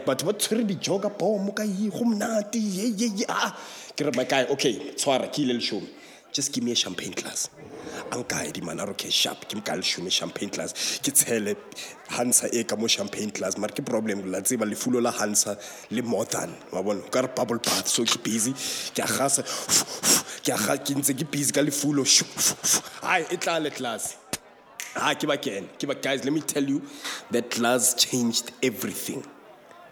but 0.05 0.23
what 0.23 0.39
tshwere 0.41 0.67
di-joga 0.67 1.09
bomb 1.19 1.53
ka 1.53 1.63
monate, 1.63 2.57
ye, 2.57 2.89
ye, 2.89 3.25
ah. 3.29 3.57
My 4.15 4.25
guy, 4.25 4.45
okay. 4.45 4.93
Just 6.33 6.53
give 6.53 6.65
me 6.65 6.73
a 6.73 6.75
champagne 6.75 7.13
glass. 7.13 7.49
Ankaedi 8.11 8.63
man, 8.63 8.81
a 8.81 8.87
re, 8.87 8.91
okay, 8.91 9.11
sharp, 9.11 9.49
ke 9.49 9.55
mka 9.57 9.77
leshome 9.79 10.11
champagne 10.11 10.51
glass. 10.51 10.73
Ke 10.99 11.13
tshele 11.13 11.57
Hansa 12.09 12.49
e 12.53 12.65
ka 12.65 12.77
mo 12.77 12.87
champagne 12.87 13.31
glass, 13.31 13.57
mara 13.59 13.73
ke 13.73 13.85
problem 13.85 14.31
la 14.31 14.41
tseba 14.41 14.69
lefulo 14.71 15.03
la 15.03 15.11
Hansa 15.11 15.57
le 15.91 16.03
more 16.03 16.25
than, 16.25 16.55
wa 16.73 16.83
bona, 16.83 17.03
ka 17.11 17.21
re 17.21 17.29
bubble 17.35 17.59
bath, 17.59 17.89
so 17.89 18.05
ke 18.05 18.23
busy, 18.23 18.53
ke 18.53 19.05
a 19.05 19.09
gasa, 19.09 19.43
ke 20.43 20.53
a 20.53 20.79
ke 20.79 20.95
ntse 20.99 21.17
ke 21.19 21.31
busy 21.31 21.53
ka 21.53 21.61
lefulo. 21.61 22.05
Hai, 23.03 23.27
e 23.31 23.37
tla 23.37 23.59
le 23.59 23.71
class. 23.71 24.17
Ah, 24.97 25.15
ke 25.15 25.27
ba 25.27 25.37
kene, 25.37 25.67
ke 25.79 25.89
ba 25.89 25.95
guys, 25.95 26.25
let 26.25 26.33
me 26.33 26.41
tell 26.41 26.63
you, 26.63 26.83
that 27.31 27.51
class 27.51 27.95
changed 27.95 28.53
everything. 28.63 29.25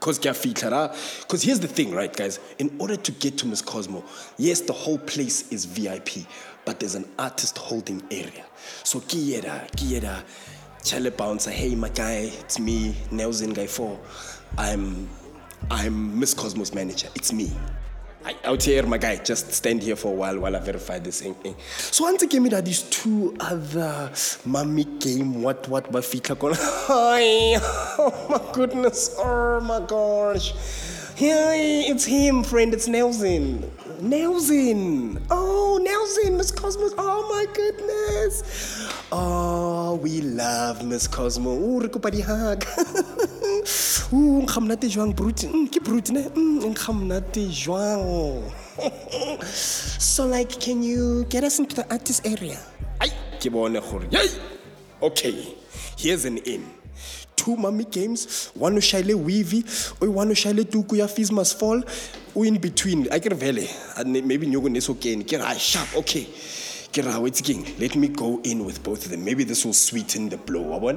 Cause 0.03 0.19
Because 0.19 0.73
ah? 0.73 0.89
here's 1.31 1.61
the 1.61 1.69
thing, 1.69 1.95
right, 1.95 2.13
guys? 2.13 2.41
In 2.59 2.75
order 2.81 2.97
to 2.97 3.13
get 3.13 3.39
to 3.39 3.47
Miss 3.47 3.63
Cosmo, 3.63 4.03
yes, 4.37 4.61
the 4.61 4.73
whole 4.73 4.99
place 4.99 5.53
is 5.53 5.65
VIP, 5.65 6.27
but 6.65 6.81
there's 6.81 6.97
an 6.97 7.09
artist 7.21 7.57
holding 7.57 8.03
area. 8.11 8.45
So 8.83 8.99
Kiera, 8.99 9.71
Kiera, 9.71 10.25
Chale 10.83 11.13
bouncer, 11.13 11.53
hey 11.53 11.77
my 11.77 11.89
guy, 11.89 12.33
it's 12.41 12.59
me, 12.59 12.97
Nelson 13.13 13.53
Guy 13.53 13.69
4. 13.69 13.97
I'm 14.59 15.09
I'm 15.71 16.19
Miss 16.19 16.35
Cosmo's 16.35 16.75
manager. 16.75 17.07
It's 17.15 17.33
me. 17.33 17.53
I, 18.25 18.37
out 18.45 18.63
here, 18.63 18.85
my 18.87 18.99
guy, 18.99 19.17
just 19.17 19.53
stand 19.53 19.83
here 19.83 19.97
for 19.97 20.09
a 20.13 20.15
while 20.15 20.39
while 20.39 20.55
I 20.55 20.61
verify 20.61 21.01
this 21.01 21.21
thing. 21.23 21.35
thing. 21.35 21.57
So 21.77 22.05
once 22.05 22.23
again, 22.23 22.45
me 22.45 22.51
that 22.51 22.65
these 22.65 22.83
two 22.83 23.37
other 23.41 24.13
mummy 24.45 24.85
game, 24.85 25.43
what 25.43 25.67
what 25.69 25.91
bafitla 25.91 26.39
kona. 26.39 26.55
Hi, 26.59 27.59
oh 27.99 28.27
my 28.31 28.53
goodness, 28.53 29.17
oh 29.19 29.61
my 29.61 29.81
gosh. 29.81 30.55
Hey, 31.23 31.83
it's 31.87 32.05
him, 32.05 32.43
friend. 32.43 32.75
It's 32.75 32.89
Nelson. 32.89 33.71
Nelson. 34.01 35.25
Oh, 35.31 35.79
Nelson, 35.81 36.37
Miss 36.37 36.51
Cosmos. 36.51 36.95
Oh 36.99 37.29
my 37.31 37.47
goodness. 37.55 38.91
Oh, 39.13 40.01
we 40.03 40.21
love 40.21 40.85
Miss 40.85 41.07
Cosmo. 41.07 41.53
Ooh, 41.53 41.79
re 41.79 41.87
kopa 41.87 42.11
di-hug. 42.11 42.65
Ooh, 44.13 44.43
nkga 44.43 44.61
monate 44.61 44.89
jwang 44.91 45.15
brute 45.15 45.47
Mm, 45.47 45.69
ke 45.71 45.79
brute 45.85 46.11
ne 46.11 46.23
nkga 46.27 46.93
monate 46.93 47.47
jwang 47.55 48.43
so 49.47 50.27
like 50.27 50.59
can 50.59 50.83
you 50.83 51.25
get 51.31 51.45
us 51.45 51.61
into 51.61 51.77
the 51.77 51.87
artist 51.89 52.27
area 52.27 52.59
ai 53.01 53.13
okay 55.01 55.55
here's 55.97 56.25
an 56.25 56.39
in 56.39 56.67
two 57.45 57.57
mummy 57.57 57.85
games 57.85 58.51
one 58.55 58.77
o 58.77 58.81
shaile 58.81 59.15
weavy 59.15 59.65
o 60.01 60.11
one 60.11 60.31
o 60.31 60.35
shaile 60.35 60.65
tuku 60.65 60.97
ya 60.97 61.07
fees 61.07 61.33
must 61.33 61.59
fall 61.59 61.83
o 62.37 62.45
in 62.45 62.59
between 62.59 63.09
vele 63.45 63.69
a 63.97 64.05
ne- 64.05 64.23
maybe 64.23 64.47
nyoko 64.47 64.71
ne 64.71 64.81
so 64.81 64.95
kene 64.95 65.25
ke 65.25 65.39
ra 65.45 65.53
sharp 65.59 65.97
okay 65.97 66.27
ke 66.93 67.03
wetse 67.25 67.43
keng 67.43 67.65
let 67.81 67.97
me 67.97 68.09
go 68.09 68.41
in 68.45 68.65
with 68.65 68.83
both 68.83 69.05
of 69.07 69.11
them 69.11 69.25
maybe 69.25 69.45
this 69.45 69.65
will 69.65 69.73
sweeten 69.73 70.29
the 70.29 70.37
blow 70.37 70.63
wa 70.63 70.93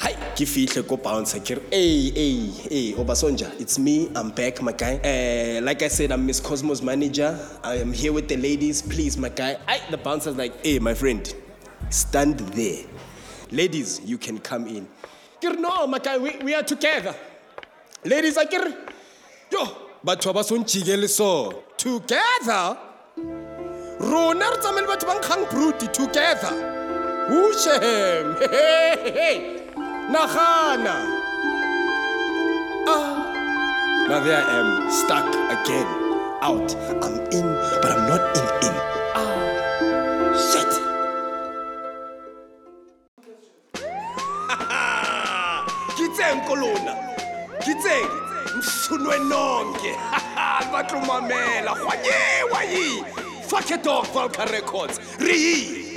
Hi, 0.00 0.12
ke 0.38 0.46
fihle 0.46 0.86
ko 0.86 0.96
bouncer 0.96 1.40
hey 1.72 2.10
hey 2.10 2.46
hey 2.70 2.92
Obasonja, 2.94 3.50
it's 3.60 3.80
me. 3.80 4.08
I'm 4.14 4.30
back, 4.30 4.62
my 4.62 4.70
guy. 4.70 4.94
Uh, 5.02 5.60
like 5.60 5.82
I 5.82 5.88
said, 5.88 6.12
I'm 6.12 6.24
Miss 6.24 6.40
Cosmo's 6.40 6.82
manager. 6.82 7.36
I 7.64 7.78
am 7.82 7.92
here 7.92 8.12
with 8.12 8.28
the 8.28 8.36
ladies, 8.36 8.80
please, 8.80 9.18
my 9.18 9.28
guy. 9.28 9.58
I, 9.66 9.80
the 9.90 9.96
bouncer's 9.98 10.36
like, 10.36 10.64
hey, 10.64 10.78
my 10.78 10.94
friend, 10.94 11.34
stand 11.90 12.38
there. 12.54 12.84
Ladies, 13.50 14.00
you 14.04 14.18
can 14.18 14.38
come 14.38 14.68
in. 14.68 14.86
Ke 15.40 15.50
re, 15.50 15.56
no, 15.56 15.86
we, 16.20 16.36
we 16.38 16.54
are 16.54 16.62
together. 16.62 17.14
Ladies, 18.04 18.36
I 18.36 18.44
get 18.44 18.64
yo, 19.52 19.64
batho 20.04 20.32
ba 20.34 20.42
son 20.42 20.64
le 20.64 21.08
so. 21.08 21.64
Together? 21.76 22.76
Rona 24.00 24.50
re 24.50 24.56
tsamaya 24.58 24.82
le 24.82 24.88
batho 24.88 25.06
ba 25.06 25.14
nkgang 25.20 25.46
bruti 25.48 25.92
together. 25.92 26.52
Ushem. 27.30 28.36
Nagana. 30.10 30.96
Ah. 32.88 34.06
Now 34.08 34.20
there 34.24 34.42
I 34.42 34.58
am, 34.58 34.90
stuck 34.90 35.28
again. 35.28 35.86
Out. 36.40 36.74
I'm 37.02 37.18
in, 37.30 37.46
but 37.82 37.90
I'm 37.92 38.08
not 38.08 38.36
in 38.36 38.68
in. 38.68 38.74
Ah. 39.14 39.47
Kolona. 46.36 46.96
Kitseng. 47.64 48.08
Msunwe 48.58 49.18
nonke. 49.18 49.94
Batlumamela. 50.72 51.74
Kwanyewa 51.84 52.62
yi. 52.72 53.04
Fuck 53.48 53.70
it 53.70 53.82
dog 53.84 54.04
Volca 54.06 54.44
Records. 54.44 55.00
Ri 55.18 55.88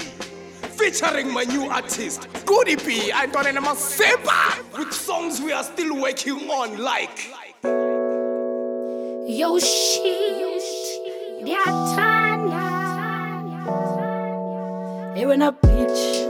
featuring 0.81 1.31
my 1.31 1.43
new 1.43 1.69
artist, 1.69 2.27
Goody 2.45 2.75
P, 2.75 3.11
Antonina 3.11 3.61
Masepa, 3.61 4.57
with 4.79 4.91
songs 4.91 5.39
we 5.39 5.51
are 5.53 5.63
still 5.63 6.01
working 6.01 6.49
on, 6.49 6.77
like. 6.79 7.27
Yo 9.27 9.59
shit, 9.59 10.63
ndiyathanda. 11.41 12.67
Ewe 15.15 15.37
na 15.37 15.51
bitch, 15.51 16.20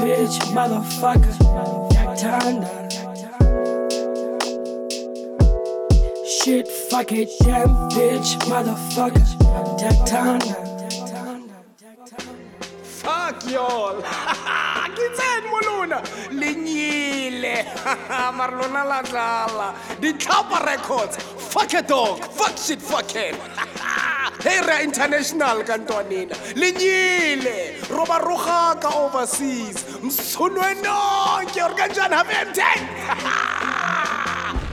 bitch 0.00 0.38
motherfucker, 0.54 1.34
ndiyakuthanda. 1.84 2.68
Shit 6.26 6.68
fucking 6.90 7.28
damn 7.44 7.88
bitch 7.90 8.30
motherfucker, 8.48 9.26
ndiyakuthanda. 9.72 10.54
Fuck 12.82 13.50
y'all. 13.52 14.02
Kitseng 14.96 15.46
molona. 15.50 16.02
Lenyile. 16.30 17.64
Marlona 18.38 18.84
la 18.84 19.02
dlala. 19.02 19.74
Ditlhapa 20.00 20.58
Records. 20.66 21.16
Fuck 21.52 21.74
a 21.74 21.82
dog. 21.82 22.18
Fuck 22.20 22.56
shit 22.58 22.82
fucking. 22.82 23.34
Hey 23.34 23.66
ra 24.66 24.82
international 24.82 25.64
ka 25.64 25.76
ntwanena. 25.78 26.34
Lenyile. 26.54 27.74
Roba 27.90 28.18
roga 28.18 28.80
ka 28.80 28.88
overseas. 28.88 29.84
Msunwe 30.02 30.74
nonke. 30.82 31.62
Or 31.62 31.74
kanjani 31.74 32.14
have 32.14 32.28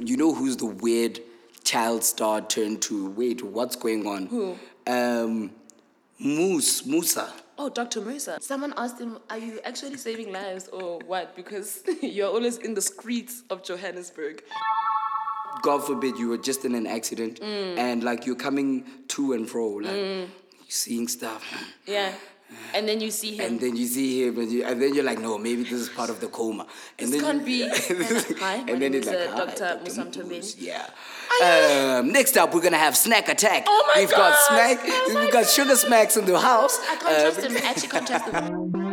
You 0.00 0.16
know 0.16 0.34
who's 0.34 0.56
the 0.56 0.66
weird 0.66 1.20
child 1.64 2.04
star 2.04 2.40
turned 2.40 2.82
to? 2.82 3.10
Wait, 3.10 3.42
what's 3.42 3.76
going 3.76 4.06
on? 4.06 4.26
Who? 4.26 4.56
Um, 4.86 5.50
Moose, 6.18 6.86
Musa. 6.86 7.32
Oh, 7.58 7.70
Dr. 7.70 8.02
Musa. 8.02 8.38
Someone 8.40 8.74
asked 8.76 9.00
him, 9.00 9.18
Are 9.30 9.38
you 9.38 9.58
actually 9.64 9.96
saving 9.96 10.32
lives 10.32 10.68
or 10.68 10.98
what? 11.06 11.34
Because 11.34 11.82
you're 12.02 12.28
always 12.28 12.58
in 12.58 12.74
the 12.74 12.82
streets 12.82 13.42
of 13.50 13.62
Johannesburg. 13.62 14.42
God 15.62 15.84
forbid 15.84 16.16
you 16.18 16.28
were 16.28 16.38
just 16.38 16.64
in 16.64 16.74
an 16.74 16.86
accident 16.86 17.40
Mm. 17.40 17.78
and 17.78 18.02
like 18.04 18.26
you're 18.26 18.36
coming 18.36 18.84
to 19.08 19.32
and 19.32 19.48
fro, 19.48 19.68
like 19.76 19.94
you're 19.94 20.26
seeing 20.68 21.08
stuff. 21.08 21.42
Yeah. 21.86 22.12
and 22.74 22.86
then 22.88 23.00
you 23.00 23.10
see 23.10 23.34
him. 23.36 23.44
And 23.46 23.60
then 23.60 23.74
you 23.76 23.86
see 23.86 24.24
him, 24.24 24.38
and, 24.38 24.50
you, 24.52 24.62
and 24.64 24.80
then 24.80 24.94
you're 24.94 25.02
like, 25.04 25.18
no, 25.18 25.36
maybe 25.36 25.64
this 25.64 25.72
is 25.72 25.88
part 25.88 26.10
of 26.10 26.20
the 26.20 26.28
coma. 26.28 26.64
And 26.98 27.12
This 27.12 27.20
then 27.20 27.42
can't 27.42 27.44
be. 27.44 27.68
Hi, 27.68 28.62
my 28.62 28.70
and 28.72 28.80
then 28.80 28.94
it's 28.94 29.06
like, 29.08 29.34
Dr. 29.34 29.80
Musam 29.84 30.06
Mus." 30.28 30.54
Mthombeni. 30.54 30.54
Yeah. 30.60 30.86
Um, 31.98 32.12
next 32.12 32.36
up, 32.36 32.54
we're 32.54 32.60
gonna 32.62 32.76
have 32.78 32.96
snack 32.96 33.28
attack. 33.28 33.64
Oh 33.66 33.92
my 33.94 34.00
We've 34.00 34.10
got 34.10 34.38
snack. 34.48 34.78
Oh 34.84 35.20
We've 35.20 35.32
got 35.32 35.46
sugar 35.48 35.74
smacks 35.76 36.16
in 36.16 36.24
the 36.24 36.38
house. 36.38 36.78
I 36.88 36.96
can't 36.96 37.04
Uh, 37.18 37.20
trust 37.32 37.40
him. 37.46 37.56
I 37.56 37.68
actually 37.70 37.88
can't 37.88 38.06
trust 38.06 38.24
him. 38.26 38.72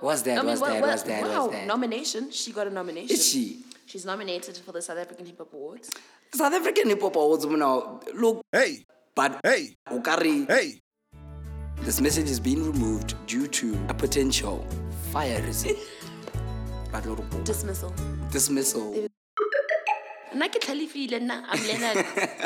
What's 0.00 0.22
that? 0.22 0.38
I 0.38 0.42
mean, 0.42 0.46
what's 0.46 0.60
what- 0.60 0.70
that? 0.72 0.80
what- 0.80 0.90
What's 0.90 1.02
that? 1.04 1.22
Wow, 1.22 1.42
What's 1.46 1.52
that? 1.56 1.66
nomination. 1.66 2.30
She 2.30 2.52
got 2.52 2.66
a 2.66 2.70
nomination. 2.70 3.14
Is 3.14 3.28
she? 3.28 3.62
She's 3.86 4.04
nominated 4.04 4.56
for 4.58 4.72
the 4.72 4.82
South 4.82 4.98
African 4.98 5.26
Hip 5.26 5.38
Hop 5.38 5.52
Awards. 5.52 5.90
South 6.34 6.52
African 6.52 6.88
hip 6.90 7.00
hop 7.00 7.16
awards 7.16 7.46
now. 7.46 8.00
Look, 8.14 8.42
Hey, 8.52 8.84
but 9.14 9.38
hey, 9.44 9.76
Ukari, 9.88 10.46
hey. 10.48 10.80
this 11.82 12.00
message 12.00 12.28
has 12.28 12.40
been 12.40 12.64
removed 12.72 13.14
due 13.26 13.46
to 13.46 13.78
a 13.88 13.94
potential 13.94 14.66
fire 15.12 15.40
risk. 15.42 15.68
but 16.92 17.06
look, 17.06 17.44
Dismissal. 17.44 17.94
dismissal. 18.32 19.08
Nna 20.34 20.48
ke 20.48 20.58
tlhalefile, 20.60 21.20
nna, 21.22 21.44
I'm 21.48 21.62
Leonard. 21.66 22.04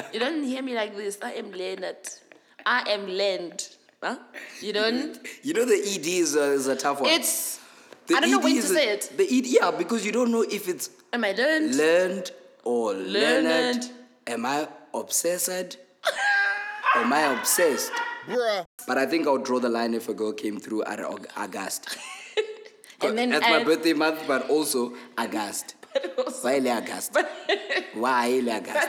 you 0.12 0.20
don't 0.20 0.44
hear 0.44 0.62
me 0.62 0.74
like 0.74 0.94
this. 0.94 1.18
I 1.22 1.32
am 1.32 1.50
Leonard. 1.50 1.96
I 2.66 2.88
am 2.90 3.08
land. 3.08 3.68
Huh? 4.02 4.16
You 4.60 4.72
don't? 4.72 5.18
You 5.42 5.54
know 5.54 5.64
the 5.64 5.74
ED 5.74 6.06
is 6.06 6.34
a, 6.36 6.52
is 6.52 6.66
a 6.66 6.76
tough 6.76 7.00
one. 7.00 7.10
It's. 7.10 7.60
The 8.06 8.16
I 8.16 8.20
don't 8.20 8.30
know 8.30 8.38
when 8.38 8.54
to 8.54 8.58
a- 8.58 8.62
say 8.62 8.88
it. 8.88 9.12
The 9.16 9.24
ED, 9.24 9.46
yeah, 9.46 9.70
because 9.70 10.04
you 10.04 10.12
don't 10.12 10.32
know 10.32 10.42
if 10.42 10.68
it's 10.68 10.90
Am 11.12 11.24
I 11.24 11.32
learned? 11.32 11.74
learned 11.76 12.30
or 12.64 12.94
learned. 12.94 13.44
Learned. 13.46 13.90
Am 14.26 14.46
I 14.46 14.68
obsessed? 14.94 15.76
am 16.96 17.12
I 17.12 17.38
obsessed? 17.38 17.92
But 18.86 18.98
I 18.98 19.06
think 19.06 19.26
I'll 19.26 19.38
draw 19.38 19.58
the 19.60 19.68
line 19.68 19.94
if 19.94 20.08
a 20.08 20.14
girl 20.14 20.32
came 20.32 20.58
through 20.58 20.84
at 20.84 21.00
August. 21.00 21.96
and 23.02 23.18
then 23.18 23.30
That's 23.30 23.48
my 23.48 23.64
birthday 23.64 23.92
month, 23.92 24.20
but 24.26 24.48
also 24.50 24.94
August. 25.18 25.74
Why 26.42 26.58
le 26.58 26.70
August? 26.70 27.16
Why 27.94 28.40
le 28.42 28.52
August? 28.56 28.88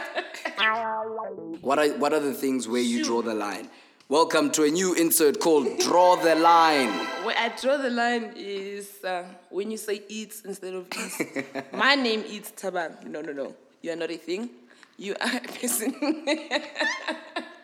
What 1.61 1.79
are 1.79 1.87
what 1.97 2.13
are 2.13 2.19
the 2.19 2.33
things 2.33 2.67
where 2.67 2.81
you 2.81 3.03
draw 3.03 3.21
the 3.21 3.33
line? 3.33 3.69
Welcome 4.11 4.51
to 4.51 4.63
a 4.63 4.69
new 4.69 4.93
insert 4.93 5.39
called 5.39 5.79
Draw 5.79 6.17
the 6.17 6.35
Line. 6.35 6.89
Where 7.23 7.33
I 7.37 7.47
draw 7.55 7.77
the 7.77 7.89
line 7.89 8.33
is 8.35 9.01
uh, 9.05 9.23
when 9.49 9.71
you 9.71 9.77
say 9.77 10.01
eats 10.09 10.41
instead 10.41 10.73
of 10.73 10.87
eats. 10.93 11.21
My 11.71 11.95
name 11.95 12.19
is 12.27 12.51
Taban. 12.51 13.05
No, 13.05 13.21
no, 13.21 13.31
no. 13.31 13.55
You 13.81 13.93
are 13.93 13.95
not 13.95 14.11
a 14.11 14.17
thing. 14.17 14.49
You 14.97 15.13
are 15.13 15.37
a 15.37 15.39
person. 15.39 15.95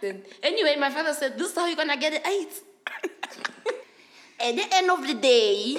then, 0.02 0.22
anyway, 0.42 0.78
my 0.80 0.90
father 0.90 1.14
said, 1.14 1.38
This 1.38 1.50
is 1.50 1.56
how 1.58 1.66
you're 1.66 1.76
gonna 1.76 1.98
get 1.98 2.14
the 2.14 2.26
AIDS. 2.26 2.62
At 4.40 4.56
the 4.56 4.66
end 4.72 4.90
of 4.90 5.06
the 5.06 5.16
day, 5.16 5.76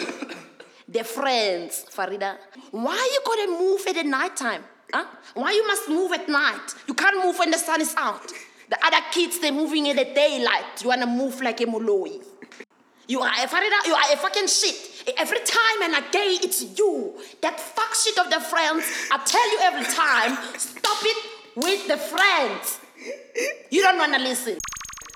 the 0.87 1.03
friends, 1.03 1.87
Farida, 1.91 2.37
why 2.73 2.93
you 3.15 3.21
going 3.25 3.47
to 3.47 3.59
move 3.59 3.87
at 3.87 3.95
the 3.95 4.05
night 4.05 4.37
time? 4.37 4.65
Huh? 4.93 5.07
Why 5.33 5.53
you 5.53 5.67
must 5.67 5.89
move 5.89 6.13
at 6.13 6.29
night? 6.29 6.75
You 6.87 6.93
can't 6.93 7.25
move 7.25 7.39
when 7.39 7.51
the 7.51 7.59
sun 7.59 7.81
is 7.81 7.95
out. 7.97 8.31
The 8.69 8.79
other 8.85 9.05
kids, 9.13 9.39
they're 9.39 9.53
moving 9.53 9.87
in 9.87 9.97
the 9.97 10.05
daylight. 10.05 10.83
You 10.83 10.89
wanna 10.89 11.07
move 11.07 11.41
like 11.41 11.61
a 11.61 11.67
moloi. 11.67 12.23
You 13.07 13.21
are 13.23 13.31
a 13.33 13.87
you 13.87 13.95
are 13.95 14.13
a 14.13 14.17
fucking 14.19 14.47
shit. 14.49 15.15
Every 15.17 15.39
time 15.39 15.83
and 15.83 15.95
again, 15.95 16.39
it's 16.43 16.63
you. 16.79 17.15
That 17.41 17.59
fuck 17.59 17.95
shit 17.95 18.19
of 18.19 18.29
the 18.31 18.41
friends. 18.41 18.85
I 19.11 19.17
tell 19.25 19.51
you 19.53 19.59
every 19.63 19.85
time, 19.95 20.37
stop 20.59 20.99
it 21.03 21.17
with 21.57 21.89
the 21.89 21.97
friends. 21.97 22.81
You 23.71 23.83
don't 23.83 23.97
wanna 23.99 24.19
listen. 24.19 24.59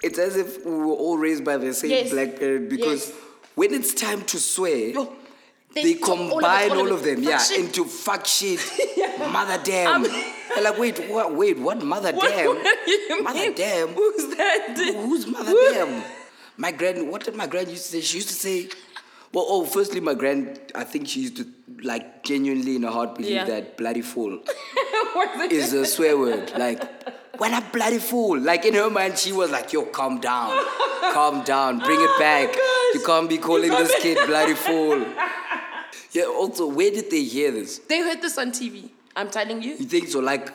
It's 0.02 0.18
as 0.18 0.36
if 0.36 0.64
we 0.64 0.72
were 0.72 0.86
all 0.94 1.18
raised 1.18 1.44
by 1.44 1.58
the 1.58 1.74
same 1.74 1.90
Yes. 1.90 2.10
black 2.10 2.38
parent 2.38 2.70
because 2.70 3.08
Yes. 3.10 3.18
when 3.54 3.74
it's 3.74 3.92
time 3.92 4.22
to 4.22 4.38
swear, 4.40 4.88
Yo, 4.88 5.12
they, 5.74 5.94
talk 5.94 6.08
all 6.08 6.14
of 6.14 6.20
it, 6.28 6.30
combine 6.32 6.70
all, 6.72 6.78
all 6.80 6.92
of, 6.92 7.04
them, 7.04 7.22
yeah, 7.22 7.40
into 7.56 7.84
fuck 7.84 8.26
shit, 8.26 8.58
mother 9.18 9.60
damn. 9.62 10.04
I'm- 10.04 10.34
They're 10.54 10.64
like, 10.64 10.78
wait, 10.78 10.98
what? 11.10 11.34
Wait, 11.34 11.58
what? 11.58 11.82
Mother 11.82 12.12
What- 12.12 12.28
damn, 12.28 12.46
what 12.46 13.22
mother 13.24 13.38
mean? 13.38 13.54
damn. 13.54 13.88
Who's 13.88 14.36
that? 14.36 14.74
Who- 14.76 14.92
Who's 15.02 15.26
mother 15.26 15.50
Who- 15.50 15.72
damn? 15.72 16.02
My 16.56 16.70
grand, 16.72 17.08
what 17.10 17.24
did 17.24 17.34
my 17.34 17.46
grand 17.46 17.68
used 17.68 17.84
to 17.86 17.90
say? 17.92 18.00
She 18.02 18.16
used 18.18 18.28
to 18.28 18.34
say, 18.34 18.68
well, 19.32 19.46
oh, 19.48 19.64
firstly, 19.64 20.00
my 20.00 20.14
grand, 20.14 20.60
I 20.74 20.84
think 20.84 21.08
she 21.08 21.20
used 21.20 21.36
to 21.38 21.46
like 21.82 22.22
genuinely 22.22 22.76
in 22.76 22.82
her 22.82 22.90
heart 22.90 23.14
believe 23.16 23.32
Yeah. 23.32 23.44
that 23.46 23.76
bloody 23.78 24.02
fool 24.02 24.40
is 25.50 25.72
a 25.72 25.84
swear 25.86 26.16
word. 26.18 26.52
Like, 26.56 26.82
when 27.38 27.54
I 27.54 27.60
bloody 27.60 27.98
fool. 27.98 28.38
Like 28.38 28.64
in 28.66 28.74
her 28.74 28.90
mind, 28.90 29.18
she 29.18 29.32
was 29.32 29.50
like, 29.50 29.72
yo, 29.72 29.86
calm 29.86 30.20
down. 30.20 30.52
Calm 31.12 31.42
down. 31.44 31.78
Bring 31.78 31.98
it 32.00 32.10
oh 32.10 32.18
back. 32.18 32.50
Oh. 32.54 32.92
You 32.94 33.00
can't 33.04 33.28
be 33.28 33.38
calling 33.38 33.70
can't 33.70 33.86
this 33.88 33.96
be- 33.96 34.02
kid 34.14 34.26
bloody 34.26 34.54
fool. 34.54 35.04
Yeah, 36.12 36.24
also, 36.24 36.66
where 36.66 36.90
did 36.90 37.10
they 37.10 37.22
hear 37.24 37.50
this? 37.52 37.78
They 37.78 38.00
heard 38.00 38.20
this 38.20 38.36
on 38.36 38.50
TV. 38.52 38.90
I'm 39.16 39.30
telling 39.30 39.62
you. 39.62 39.72
You 39.72 39.84
think 39.86 40.08
so? 40.08 40.20
Like, 40.20 40.52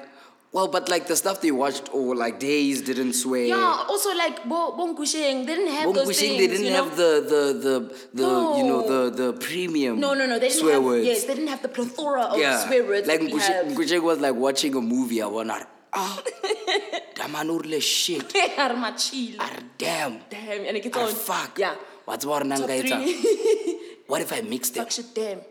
well, 0.52 0.68
but 0.68 0.90
like 0.90 1.08
the 1.08 1.16
stuff 1.16 1.42
they 1.42 1.52
watched 1.52 1.90
or 1.94 2.16
like 2.16 2.40
days 2.40 2.82
didn't 2.82 3.14
swear. 3.14 3.46
Yeah, 3.46 3.86
also 3.88 4.16
like 4.16 4.48
Bo 4.48 4.96
they 4.96 5.46
didn't 5.46 5.68
have 5.68 5.86
Wong 5.86 5.94
those 5.94 6.08
Kushing, 6.10 6.20
things. 6.20 6.38
they 6.38 6.48
didn't 6.48 6.66
you 6.66 6.72
know? 6.72 6.84
have 6.86 6.98
the 6.98 7.12
the 7.34 7.44
the, 7.66 7.80
the 8.14 8.58
you 8.58 8.64
know 8.64 8.82
the 8.88 9.12
the 9.24 9.34
premium 9.34 10.00
No, 10.00 10.14
no, 10.14 10.26
no. 10.26 10.40
They 10.40 10.48
didn't 10.48 10.62
swear 10.62 10.74
have. 10.76 10.84
words. 10.84 11.06
Yes, 11.06 11.26
they 11.26 11.36
didn't 11.36 11.50
have 11.50 11.62
the 11.62 11.70
plethora 11.70 12.22
of 12.24 12.40
yeah, 12.40 12.66
swear 12.66 12.86
words 12.86 13.08
like 13.08 13.22
we 13.22 14.00
was 14.00 14.20
like 14.20 14.36
watching 14.36 14.74
a 14.76 14.82
movie. 14.82 15.22
I 15.22 15.28
want 15.28 15.52
ah, 15.94 16.24
damanurle 17.16 17.82
shit. 17.82 18.30
Armachila. 18.58 19.36
Ah, 19.40 19.52
Damn. 19.78 20.20
Damn, 20.30 20.66
and 20.66 20.78
it 20.78 20.84
gets 20.84 20.98
on. 20.98 21.10
fuck. 21.10 21.60
Yeah. 21.60 21.76
What's 22.06 22.24
Top 22.24 22.44
nangaita? 22.44 22.98
What 24.08 24.22
if 24.22 24.32
I 24.32 24.40
mixed 24.42 24.76
Fuck 24.76 24.88
it? 24.88 24.94
shit, 24.94 25.14
damn. 25.14 25.42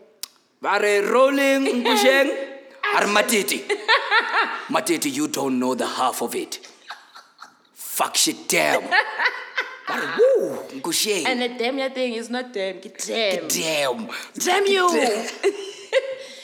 Bare 0.59 1.03
rolling 1.05 1.67
Nkusheng. 1.67 2.56
Ar 2.95 3.03
matiti. 3.03 3.63
Matiti, 4.69 5.11
you 5.13 5.27
don't 5.27 5.59
know 5.59 5.75
the 5.75 5.87
half 5.87 6.21
of 6.21 6.35
it. 6.35 6.59
Fuck 7.73 8.15
shit, 8.15 8.47
damn. 8.47 8.81
Bare 9.87 10.01
woo, 10.17 10.57
Nkusheng. 10.73 11.25
And 11.25 11.41
the 11.41 11.47
damn 11.57 11.77
your 11.77 11.89
thing 11.89 12.13
is 12.13 12.29
not 12.29 12.51
damn, 12.51 12.79
get 12.81 12.97
damn. 13.07 13.47
Damn. 13.47 14.09
Damn 14.43 14.65
you. 14.65 14.89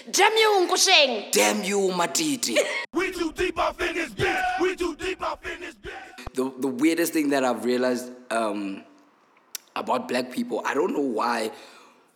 damn 0.10 0.34
you, 0.38 0.68
Nkusheng. 0.68 1.32
Damn 1.32 1.64
you, 1.64 1.80
Matiti. 1.94 2.58
We 2.94 3.12
too 3.12 3.34
deep 3.34 3.60
off 3.60 3.80
in 3.82 3.96
this 3.96 4.12
bitch. 4.12 4.60
We 4.62 4.76
too 4.78 4.96
deep 4.96 5.22
off 5.22 5.46
in 5.46 5.60
this 5.60 5.76
bitch. 5.76 6.34
the, 6.34 6.52
the 6.60 6.68
weirdest 6.68 7.12
thing 7.14 7.30
that 7.30 7.44
I've 7.44 7.66
realized 7.66 8.10
um, 8.32 8.84
about 9.76 10.08
black 10.08 10.32
people, 10.32 10.62
I 10.66 10.74
don't 10.74 10.94
know 10.94 11.02
why, 11.02 11.52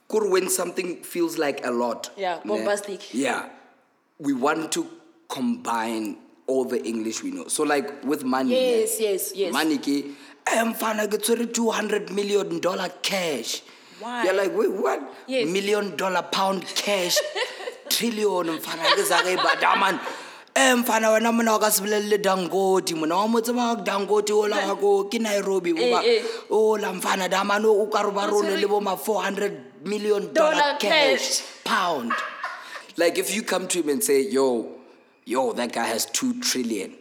kur 0.08 0.30
when 0.30 0.50
something 0.50 1.04
feels 1.04 1.38
like 1.38 1.66
a 1.66 1.72
lot. 1.72 2.10
Yeah, 2.16 2.40
bombastic. 2.46 3.14
Yeah. 3.14 3.50
We 4.20 4.34
want 4.34 4.72
to 4.74 4.88
combine 5.30 6.18
all 6.48 6.66
the 6.66 6.84
English 6.84 7.24
we 7.24 7.32
know. 7.32 7.48
So 7.48 7.64
like 7.64 8.04
with 8.04 8.24
money. 8.24 8.52
ne? 8.52 8.80
Yes, 8.82 9.00
yes, 9.00 9.36
yes. 9.36 9.54
Money 9.54 9.78
ke, 9.78 10.16
I'm 10.48 10.74
fine, 10.74 11.08
get 11.10 11.24
200 11.24 12.12
million 12.12 12.60
dollar 12.60 12.90
cash. 13.02 13.62
Why? 14.00 14.24
You're 14.24 14.34
like, 14.34 14.56
wait, 14.56 14.72
what? 14.72 15.02
Yes. 15.28 15.48
Million 15.50 15.96
dollar 15.96 16.24
pound 16.24 16.66
cash. 16.66 17.18
trillion 17.90 18.48
mfana 18.60 18.84
ke 18.96 19.04
sa 19.10 19.22
ke 19.24 19.36
bata 19.42 19.76
man 19.80 20.00
eh 20.56 20.74
mfana 20.76 21.08
wena 21.14 21.32
mona 21.34 21.54
o 21.56 21.60
ka 21.60 21.70
se 21.70 21.82
bolelele 21.84 22.18
Dangote 22.22 22.94
mona 22.96 23.16
wa 23.16 23.28
mo 23.28 23.40
tseba 23.40 23.84
Dangote 23.84 24.32
o 24.32 24.42
la 24.46 24.76
ko 24.76 25.06
ke 25.06 25.20
nairobi 25.22 25.72
o 25.72 25.92
ba 25.94 26.02
Eh, 26.04 26.18
eh. 26.20 26.24
o 26.52 26.76
la 26.76 26.92
mfana 26.94 27.30
damane 27.30 27.66
o 27.66 27.86
ka 27.88 28.02
re 28.04 28.12
ba 28.12 28.28
rone 28.28 28.56
le 28.60 28.68
bo 28.68 28.82
ma 28.82 28.96
400 28.96 29.86
million 29.86 30.34
dollar 30.34 30.76
cash. 30.80 31.42
pound 31.64 32.12
like 32.98 33.18
if 33.18 33.34
you 33.36 33.42
come 33.44 33.68
to 33.68 33.80
him 33.80 33.90
and 33.90 34.04
say 34.04 34.22
yo 34.30 34.68
yo 35.26 35.54
that 35.54 35.72
guy 35.74 35.86
has 35.86 36.06
2 36.08 36.42
trillion 36.42 36.92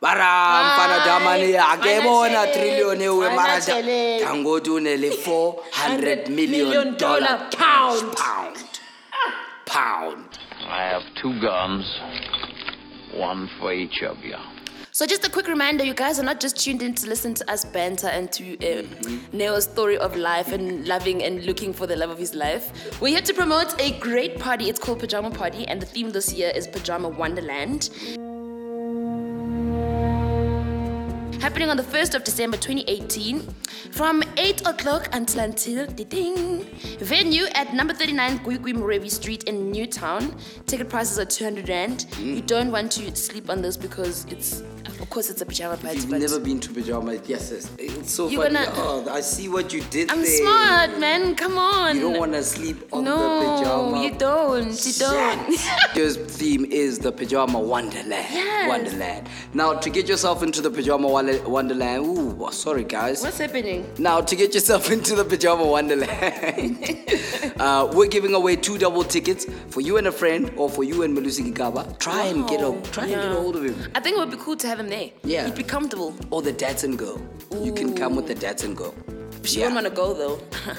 bara 0.00 0.28
mfana 0.68 0.98
damane 1.06 1.54
a 1.56 1.76
ke 1.76 1.92
Fana 1.94 2.02
bona 2.02 2.46
tjhelete, 2.46 2.54
trillion 2.54 3.02
e 3.02 3.08
o 3.08 3.20
fana 3.20 3.36
mara 3.36 3.60
da- 3.60 3.60
tjhelete. 3.60 4.24
Dangote 4.24 4.68
o 4.70 4.78
ne 4.78 4.96
le 4.96 5.10
400 5.26 6.28
million 6.28 6.66
million 6.66 6.96
dollar 6.96 7.20
dollar 7.20 7.50
pound. 7.50 8.16
pound 8.16 8.56
pound 9.66 10.24
I 10.66 10.82
have 10.92 11.02
two 11.20 11.32
guns, 11.40 11.84
one 13.14 13.48
for 13.58 13.72
each 13.72 14.02
of 14.02 14.16
you. 14.24 14.36
So 14.96 15.06
just 15.06 15.26
a 15.26 15.28
quick 15.28 15.48
reminder, 15.48 15.82
you 15.82 15.92
guys 15.92 16.20
are 16.20 16.22
not 16.22 16.38
just 16.38 16.56
tuned 16.56 16.80
in 16.80 16.94
to 16.94 17.08
listen 17.08 17.34
to 17.34 17.50
us 17.50 17.64
banter 17.64 18.06
and 18.06 18.30
to 18.30 18.56
uh, 18.64 18.86
Neo's 19.32 19.64
story 19.64 19.98
of 19.98 20.14
life 20.14 20.52
and 20.52 20.86
loving 20.86 21.24
and 21.24 21.44
looking 21.44 21.72
for 21.72 21.88
the 21.88 21.96
love 21.96 22.10
of 22.10 22.18
his 22.18 22.32
life. 22.32 23.00
We're 23.00 23.08
here 23.08 23.20
to 23.22 23.34
promote 23.34 23.74
a 23.80 23.98
great 23.98 24.38
party. 24.38 24.68
It's 24.68 24.78
called 24.78 25.00
Pajama 25.00 25.32
Party, 25.32 25.66
and 25.66 25.82
the 25.82 25.86
theme 25.86 26.10
this 26.10 26.32
year 26.32 26.52
is 26.54 26.68
Pajama 26.68 27.08
Wonderland. 27.08 27.90
Happening 31.44 31.68
on 31.68 31.76
the 31.76 31.82
1st 31.82 32.14
of 32.14 32.24
December 32.24 32.56
2018 32.56 33.40
from 33.90 34.22
8 34.38 34.66
o'clock 34.66 35.10
until 35.12 35.40
until 35.40 35.86
the 35.86 36.02
ding. 36.06 36.64
Venue 37.00 37.44
at 37.54 37.74
number 37.74 37.92
39 37.92 38.38
Gwigwi 38.38 38.72
Mrwebi 38.72 39.10
Street 39.10 39.44
in 39.44 39.70
Newtown. 39.70 40.34
Ticket 40.66 40.88
prices 40.88 41.18
are 41.18 41.26
200 41.26 41.68
Rand. 41.68 42.06
Mm. 42.12 42.36
You 42.36 42.40
don't 42.40 42.72
want 42.72 42.92
to 42.92 43.14
sleep 43.14 43.50
on 43.50 43.60
this 43.60 43.76
because 43.76 44.24
it's, 44.30 44.62
of 44.86 45.10
course, 45.10 45.28
it's 45.28 45.42
a 45.42 45.44
pajama 45.46 45.76
party. 45.76 45.98
You've 45.98 46.08
never 46.08 46.40
been 46.40 46.60
to 46.60 46.72
pajama. 46.72 47.12
Yes, 47.26 47.50
yes. 47.52 47.70
It's 47.78 48.10
so 48.10 48.28
You're 48.28 48.44
funny. 48.44 48.54
gonna- 48.64 48.70
Oh, 48.76 49.06
I 49.10 49.20
see 49.20 49.48
what 49.50 49.70
you 49.70 49.82
did 49.90 50.10
I'm 50.10 50.22
there. 50.22 50.38
smart, 50.38 50.98
man. 50.98 51.34
Come 51.36 51.58
on. 51.58 51.96
You 51.96 52.02
don't 52.04 52.18
want 52.20 52.32
to 52.32 52.42
sleep 52.42 52.78
on 52.90 53.04
no, 53.04 53.16
the 53.18 53.62
pajama. 53.62 53.90
No, 53.90 54.02
you 54.02 54.14
don't. 54.16 54.86
You 54.86 54.92
don't. 54.94 55.94
Your 55.96 56.10
theme 56.10 56.64
is 56.64 56.98
the 57.00 57.12
pajama 57.12 57.58
wonderland. 57.60 58.08
Yes. 58.32 58.66
Wonderland. 58.66 59.28
Now, 59.52 59.74
to 59.74 59.90
get 59.90 60.08
yourself 60.08 60.42
into 60.42 60.62
the 60.62 60.70
pajama 60.70 61.06
wonderland, 61.46 62.04
ooh, 62.06 62.48
sorry 62.52 62.84
guys. 62.84 63.22
What's 63.22 63.38
happening? 63.38 63.90
Now, 63.98 64.20
to 64.20 64.36
get 64.36 64.54
yourself 64.54 64.90
into 64.96 65.14
the 65.14 65.24
pajama 65.24 65.66
wonderland, 65.66 66.78
uh, 67.60 67.90
we're 67.92 68.08
giving 68.08 68.34
away 68.34 68.56
two 68.56 68.78
double 68.78 69.04
tickets 69.04 69.46
for 69.70 69.80
you 69.80 69.96
and 69.96 70.06
a 70.06 70.12
friend, 70.12 70.52
or 70.56 70.68
for 70.68 70.84
you 70.84 71.02
and 71.02 71.16
Malusi 71.16 71.52
Gigaba. 71.52 71.98
Try 71.98 72.24
and 72.24 72.48
get 72.48 72.60
a 72.60 72.80
try 72.90 73.04
and 73.04 73.14
get 73.14 73.32
a 73.32 73.34
hold 73.34 73.56
of 73.56 73.64
him. 73.64 73.76
I 73.94 74.00
think 74.00 74.16
it 74.16 74.20
would 74.20 74.30
be 74.30 74.36
cool 74.36 74.56
to 74.56 74.66
have 74.66 74.80
him 74.80 74.88
there. 74.88 75.10
Yeah. 75.24 75.46
He'd 75.46 75.54
be 75.54 75.62
comfortable. 75.62 76.14
Or 76.30 76.42
the 76.42 76.52
Datsun 76.52 76.96
girl. 76.96 77.20
You 77.62 77.72
can 77.72 77.94
come 77.94 78.16
with 78.16 78.26
the 78.26 78.34
Datsun 78.34 78.74
girl. 78.74 78.94
She 79.44 79.60
Yeah. 79.60 79.64
won't 79.66 79.74
want 79.74 79.86
to 79.86 79.92
go 79.92 80.14
though. 80.14 80.38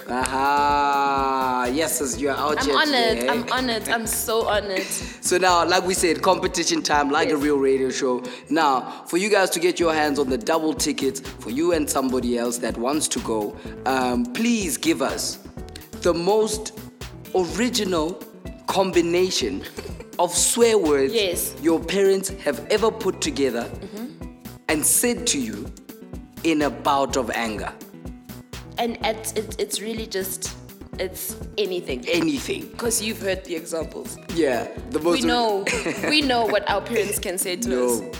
Aha, 0.09 1.69
yes, 1.73 2.01
as 2.01 2.19
you're 2.19 2.33
out 2.33 2.57
I'm 2.61 2.71
honored. 2.75 3.17
today. 3.19 3.29
I'm 3.29 3.45
honored. 3.51 3.87
I'm 3.89 4.07
so 4.07 4.47
honored. 4.47 4.81
So 5.25 5.39
now, 5.39 5.65
like 5.65 5.83
we 5.87 5.95
said, 5.95 6.21
competition 6.21 6.83
time, 6.83 7.09
like 7.09 7.29
a 7.31 7.35
real 7.37 7.57
radio 7.57 7.89
show. 7.89 8.21
Now, 8.49 9.03
for 9.07 9.17
you 9.17 9.27
guys 9.29 9.49
to 9.51 9.59
get 9.59 9.79
your 9.79 9.91
hands 9.91 10.19
on 10.19 10.29
the 10.29 10.37
double 10.37 10.71
tickets, 10.73 11.19
for 11.19 11.49
you 11.49 11.71
and 11.73 11.89
somebody 11.89 12.37
else 12.37 12.59
that 12.59 12.77
wants 12.77 13.07
to 13.07 13.19
go, 13.21 13.55
um, 13.87 14.23
please 14.33 14.77
give 14.77 15.01
us 15.01 15.39
the 16.01 16.13
most 16.13 16.73
original 17.33 18.21
combination 18.67 19.63
of 20.19 20.31
swear 20.31 20.77
words 20.77 21.11
Yes. 21.13 21.55
your 21.61 21.79
parents 21.79 22.29
have 22.43 22.63
ever 22.69 22.91
put 22.91 23.19
together 23.19 23.67
and 24.69 24.85
said 24.85 25.25
to 25.27 25.39
you 25.39 25.65
in 26.43 26.61
a 26.61 26.69
bout 26.69 27.17
of 27.17 27.31
anger. 27.31 27.73
And 28.77 28.97
it's, 29.03 29.31
it's, 29.33 29.55
it's 29.57 29.81
really 29.81 30.05
just, 30.07 30.55
it's 30.99 31.35
anything. 31.57 32.05
Anything. 32.07 32.67
Because 32.67 33.01
you've 33.01 33.21
heard 33.21 33.43
the 33.45 33.55
examples. 33.55 34.17
Yeah, 34.33 34.67
the 34.91 34.99
most. 34.99 35.21
We 35.21 35.27
know, 35.27 35.65
we 36.09 36.21
know 36.21 36.45
what 36.45 36.69
our 36.69 36.81
parents 36.81 37.19
can 37.19 37.37
say 37.37 37.55
to 37.57 37.85
us. 37.85 37.99
No. 37.99 38.11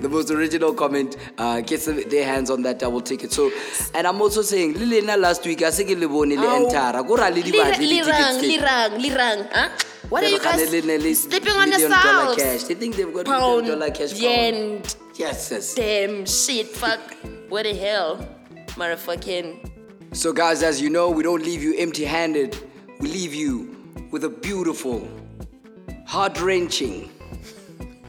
The 0.00 0.08
most 0.08 0.30
original 0.30 0.72
comment 0.72 1.16
uh, 1.38 1.60
gets 1.60 1.84
their 1.84 2.24
hands 2.24 2.48
on 2.50 2.62
that 2.62 2.78
double 2.78 3.00
ticket. 3.02 3.32
So, 3.32 3.50
and 3.94 4.06
I'm 4.06 4.20
also 4.22 4.40
saying, 4.42 4.74
Lilena 4.74 5.18
last 5.18 5.44
week, 5.44 5.62
I 5.62 5.70
think 5.70 5.90
le 5.90 6.08
bone 6.08 6.30
le 6.30 6.36
Ow. 6.46 6.64
entara. 6.68 7.06
Go 7.06 7.16
ra 7.16 7.28
le 7.28 7.42
di 7.42 7.52
batle 7.52 7.76
di 7.78 8.00
Lirang, 8.00 8.40
lirang, 8.40 8.98
lirang, 8.98 9.48
huh? 9.52 9.68
What 10.08 10.24
are 10.24 10.28
you 10.28 10.40
guys 10.40 10.72
le 10.72 11.14
sleeping 11.14 11.52
on 11.52 11.68
yourselves? 11.68 12.42
cash. 12.42 12.62
They 12.64 12.74
think 12.74 12.96
they've 12.96 13.12
got 13.12 13.26
Pound, 13.26 13.62
million 13.66 13.78
dollar 13.78 13.90
cash. 13.92 14.12
yen, 14.14 14.82
Yes, 15.16 15.50
yes. 15.50 15.74
damn 15.74 16.24
shit, 16.24 16.68
fuck. 16.68 17.00
What 17.50 17.64
the 17.64 17.74
hell? 17.74 18.26
Motherfucking. 18.70 19.70
So, 20.12 20.32
guys, 20.32 20.62
as 20.62 20.80
you 20.80 20.90
know, 20.90 21.08
we 21.10 21.22
don't 21.22 21.42
leave 21.42 21.62
you 21.62 21.74
empty 21.76 22.04
handed. 22.04 22.56
We 22.98 23.08
leave 23.08 23.32
you 23.34 23.76
with 24.10 24.24
a 24.24 24.28
beautiful, 24.28 25.08
heart 26.06 26.40
wrenching, 26.40 27.10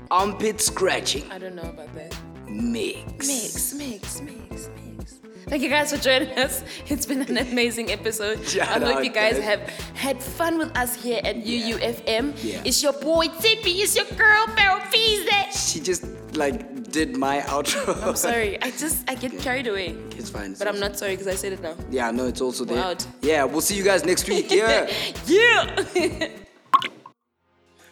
armpit 0.10 0.60
scratching 0.60 1.24
I 1.32 1.38
don't 1.38 1.56
know 1.56 1.62
about 1.62 1.94
that. 1.94 2.14
mix. 2.50 3.28
Mix, 3.28 3.74
mix, 3.76 4.22
mix, 4.22 4.70
mix. 4.76 5.20
Thank 5.48 5.64
you 5.64 5.70
guys 5.70 5.92
for 5.92 5.98
joining 6.02 6.30
us. 6.40 6.64
It's 6.88 7.06
been 7.06 7.22
an 7.22 7.38
amazing 7.38 7.92
episode. 7.92 8.44
Shout 8.48 8.68
I 8.82 8.86
hope 8.86 8.98
out, 8.98 9.06
you 9.06 9.12
guys 9.12 9.36
guys. 9.36 9.44
have 9.44 9.60
had 9.96 10.22
fun 10.24 10.58
with 10.58 10.76
us 10.78 10.96
here 10.96 11.22
at 11.24 11.36
UUFM. 11.38 12.34
Yeah. 12.44 12.62
It's 12.66 12.82
your 12.82 12.94
boy 12.94 13.28
Tippy. 13.40 13.82
It's 13.82 13.96
your 13.96 14.06
girl 14.18 14.48
Fize. 14.48 15.72
She 15.72 15.80
just 15.80 16.04
like 16.36 16.81
did 16.92 17.18
my 17.18 17.40
outro. 17.42 18.02
I'm 18.06 18.16
sorry. 18.28 18.62
I 18.62 18.72
just 18.72 19.10
I 19.10 19.16
get 19.16 19.38
carried 19.40 19.68
away. 19.68 19.96
It's 20.18 20.30
fine. 20.30 20.54
But 20.58 20.68
I'm 20.68 20.80
not 20.80 20.98
sorry 20.98 21.14
because 21.14 21.28
I 21.28 21.36
said 21.36 21.54
it 21.54 21.62
now. 21.62 21.76
Yeah, 21.90 22.12
no, 22.12 22.26
it's 22.28 22.42
also 22.42 22.66
there. 22.66 22.78
We're 22.78 22.84
out. 22.84 23.08
Yeah, 23.22 23.44
we'll 23.46 23.62
see 23.62 23.76
you 23.76 23.84
guys 23.84 24.06
next 24.06 24.28
week. 24.30 24.52
Yeah. 24.52 24.90
yeah. 25.26 25.86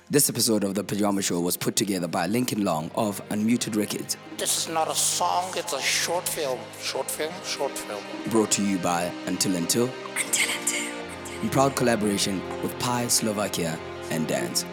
this 0.09 0.29
episode 0.29 0.63
of 0.63 0.75
The 0.75 0.83
Pajama 0.83 1.21
Show 1.21 1.39
was 1.39 1.55
put 1.57 1.75
together 1.75 2.07
by 2.07 2.27
Lincoln 2.27 2.63
Long 2.63 2.91
of 2.95 3.21
Unmuted 3.29 3.75
Records, 3.75 4.17
This 4.37 4.57
is 4.57 4.73
not 4.73 4.89
a 4.89 4.95
song, 4.95 5.53
it's 5.55 5.73
a 5.73 5.81
short 5.81 6.27
film. 6.27 6.59
Short 6.81 7.09
film, 7.09 7.33
short 7.45 7.71
film. 7.77 8.01
brought 8.29 8.51
to 8.51 8.63
you 8.63 8.77
by 8.79 9.11
Until 9.27 9.55
Until. 9.55 9.89
Until 10.17 10.49
Until. 10.59 11.43
In 11.43 11.49
proud 11.49 11.75
collaboration 11.75 12.41
with 12.61 12.77
Pi 12.79 13.07
Slovakia 13.07 13.77
and 14.11 14.27
Dance. 14.27 14.65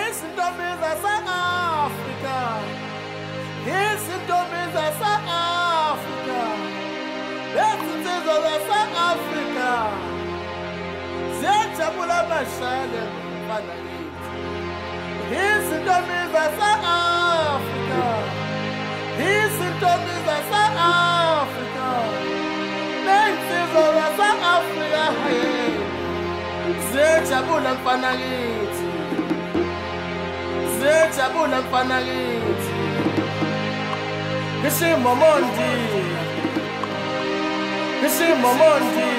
Izintombi 0.00 0.68
zase-Afrika 0.82 2.36
Izintombi 3.66 4.62
zase-Afrika 4.74 6.40
Lezinsizwa 7.54 8.36
zase-Afrika 8.44 9.70
Ziyajabula 11.40 12.16
amashale 12.20 13.02
mfana 13.44 13.74
yethu. 13.84 14.30
Izintombi 15.44 16.18
zase-Afrika 16.32 18.02
Izintombi 19.30 20.14
zase-Afrika 20.26 21.88
Lezinsizwa 23.06 23.84
zase-Afrika 23.96 25.02
hey. 25.22 25.74
Ziyajabula 26.92 27.70
mfana 27.74 28.10
kithi 28.16 28.81
Ziyajabula 30.82 31.60
mfana 31.60 31.98
kithi. 32.06 32.72
Ishimomondi 34.68 35.70
Ishimomondi 38.06 39.10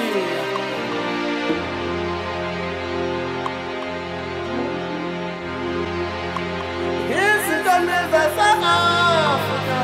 Izintombi 7.22 7.98
zase-Afrika. 8.12 9.80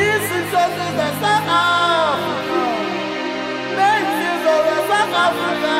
Izintombi 0.00 0.86
zase-Afrika. 0.98 2.60
Lezinsizwa 3.76 4.56
zase-Afrika. 4.88 5.72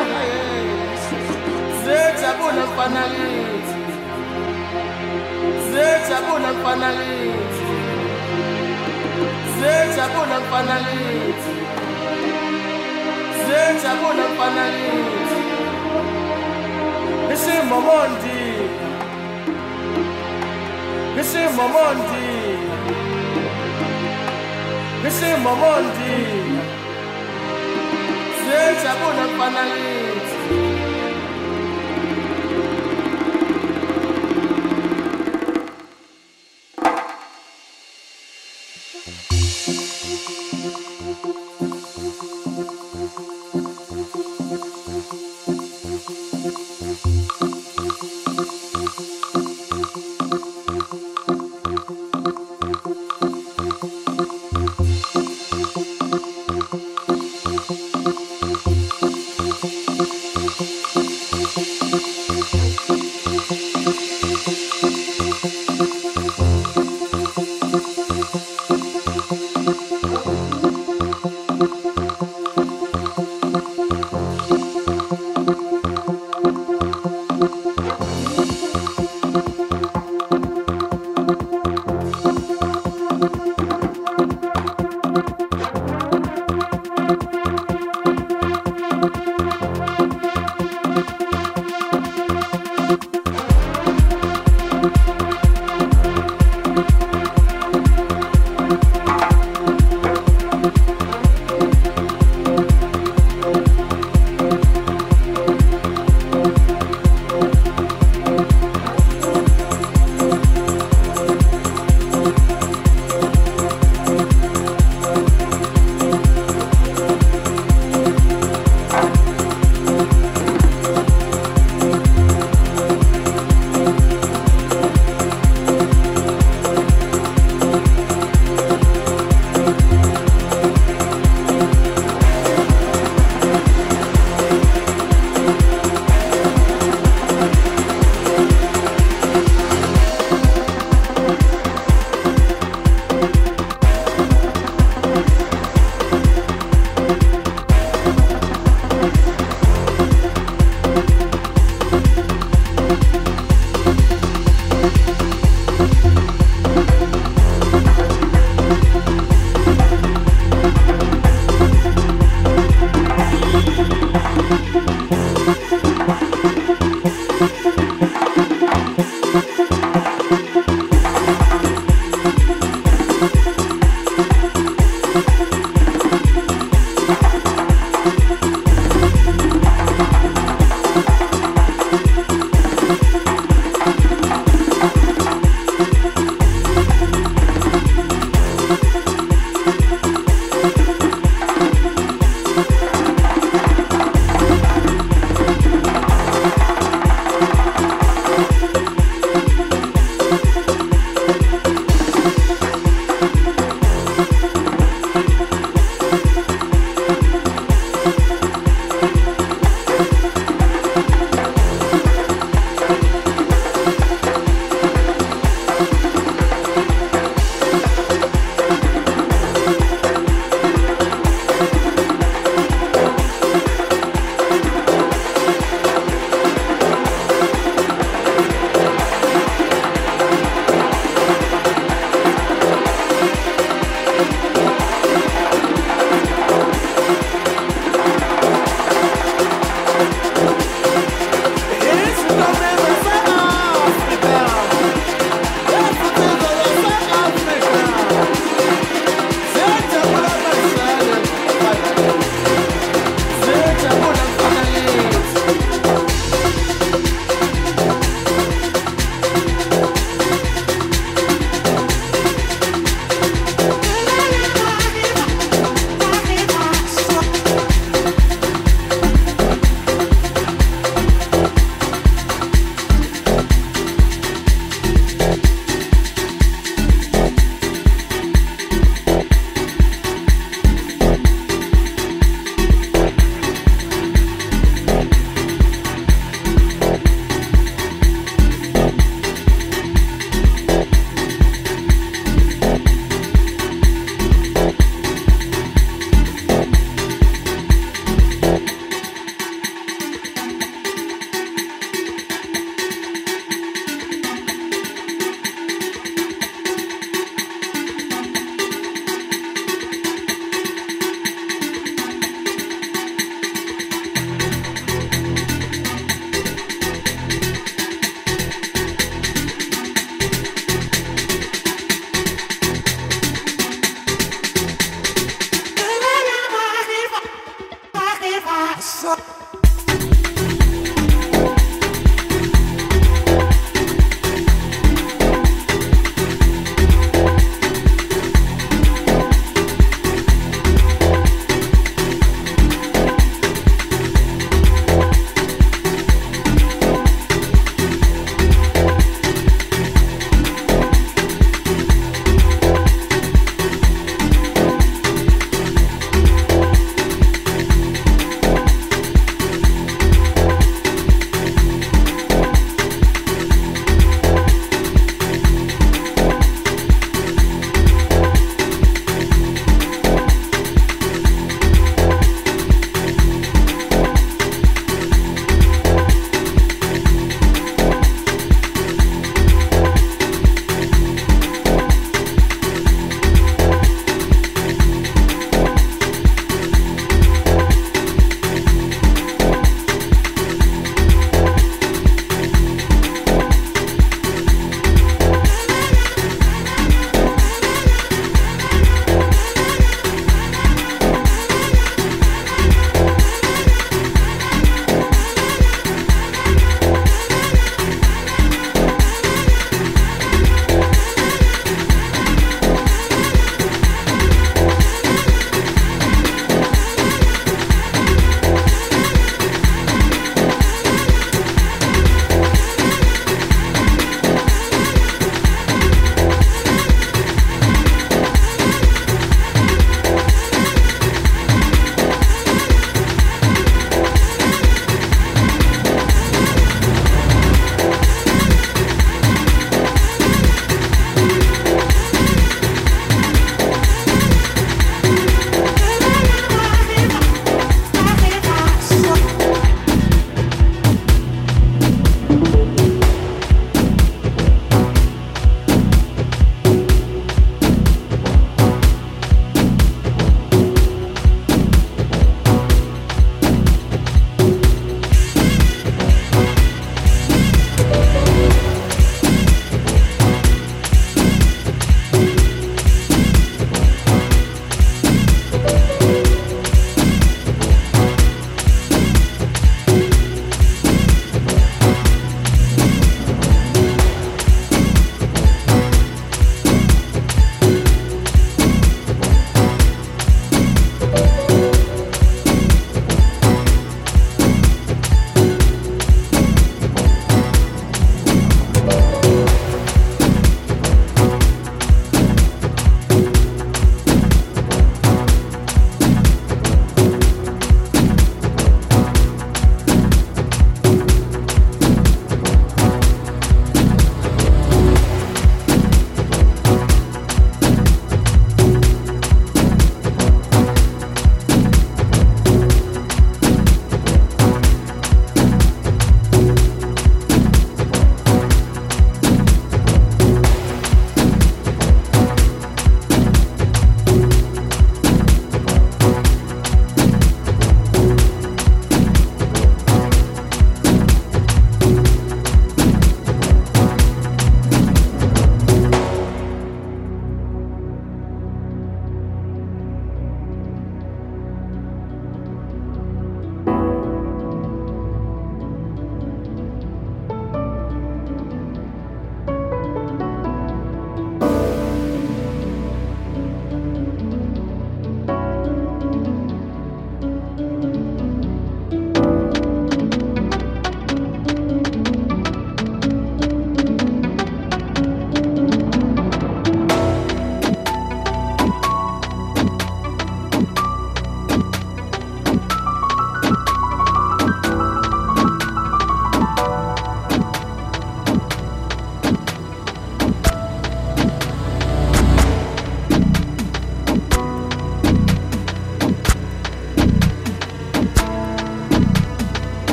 Ziyajabula 1.83 2.63
mfana 2.69 3.03
kithi 3.13 3.46
Ziyajabula 6.07 6.53
mfana 6.53 6.89
kithi 6.91 7.67
Ziyajabula 9.59 10.39
mfana 10.39 10.75
kithi 10.79 11.55
Ziyajabula 13.45 14.23
mfana 14.33 14.63
kithi 14.71 15.41
Ishimomondi 17.33 18.39
Ishimomondi 21.21 22.27
Ishimomondi 25.07 26.13
Ziyajabula 28.43 29.23
mfana 29.35 29.61
kithi 29.73 30.16
Música 45.09 45.56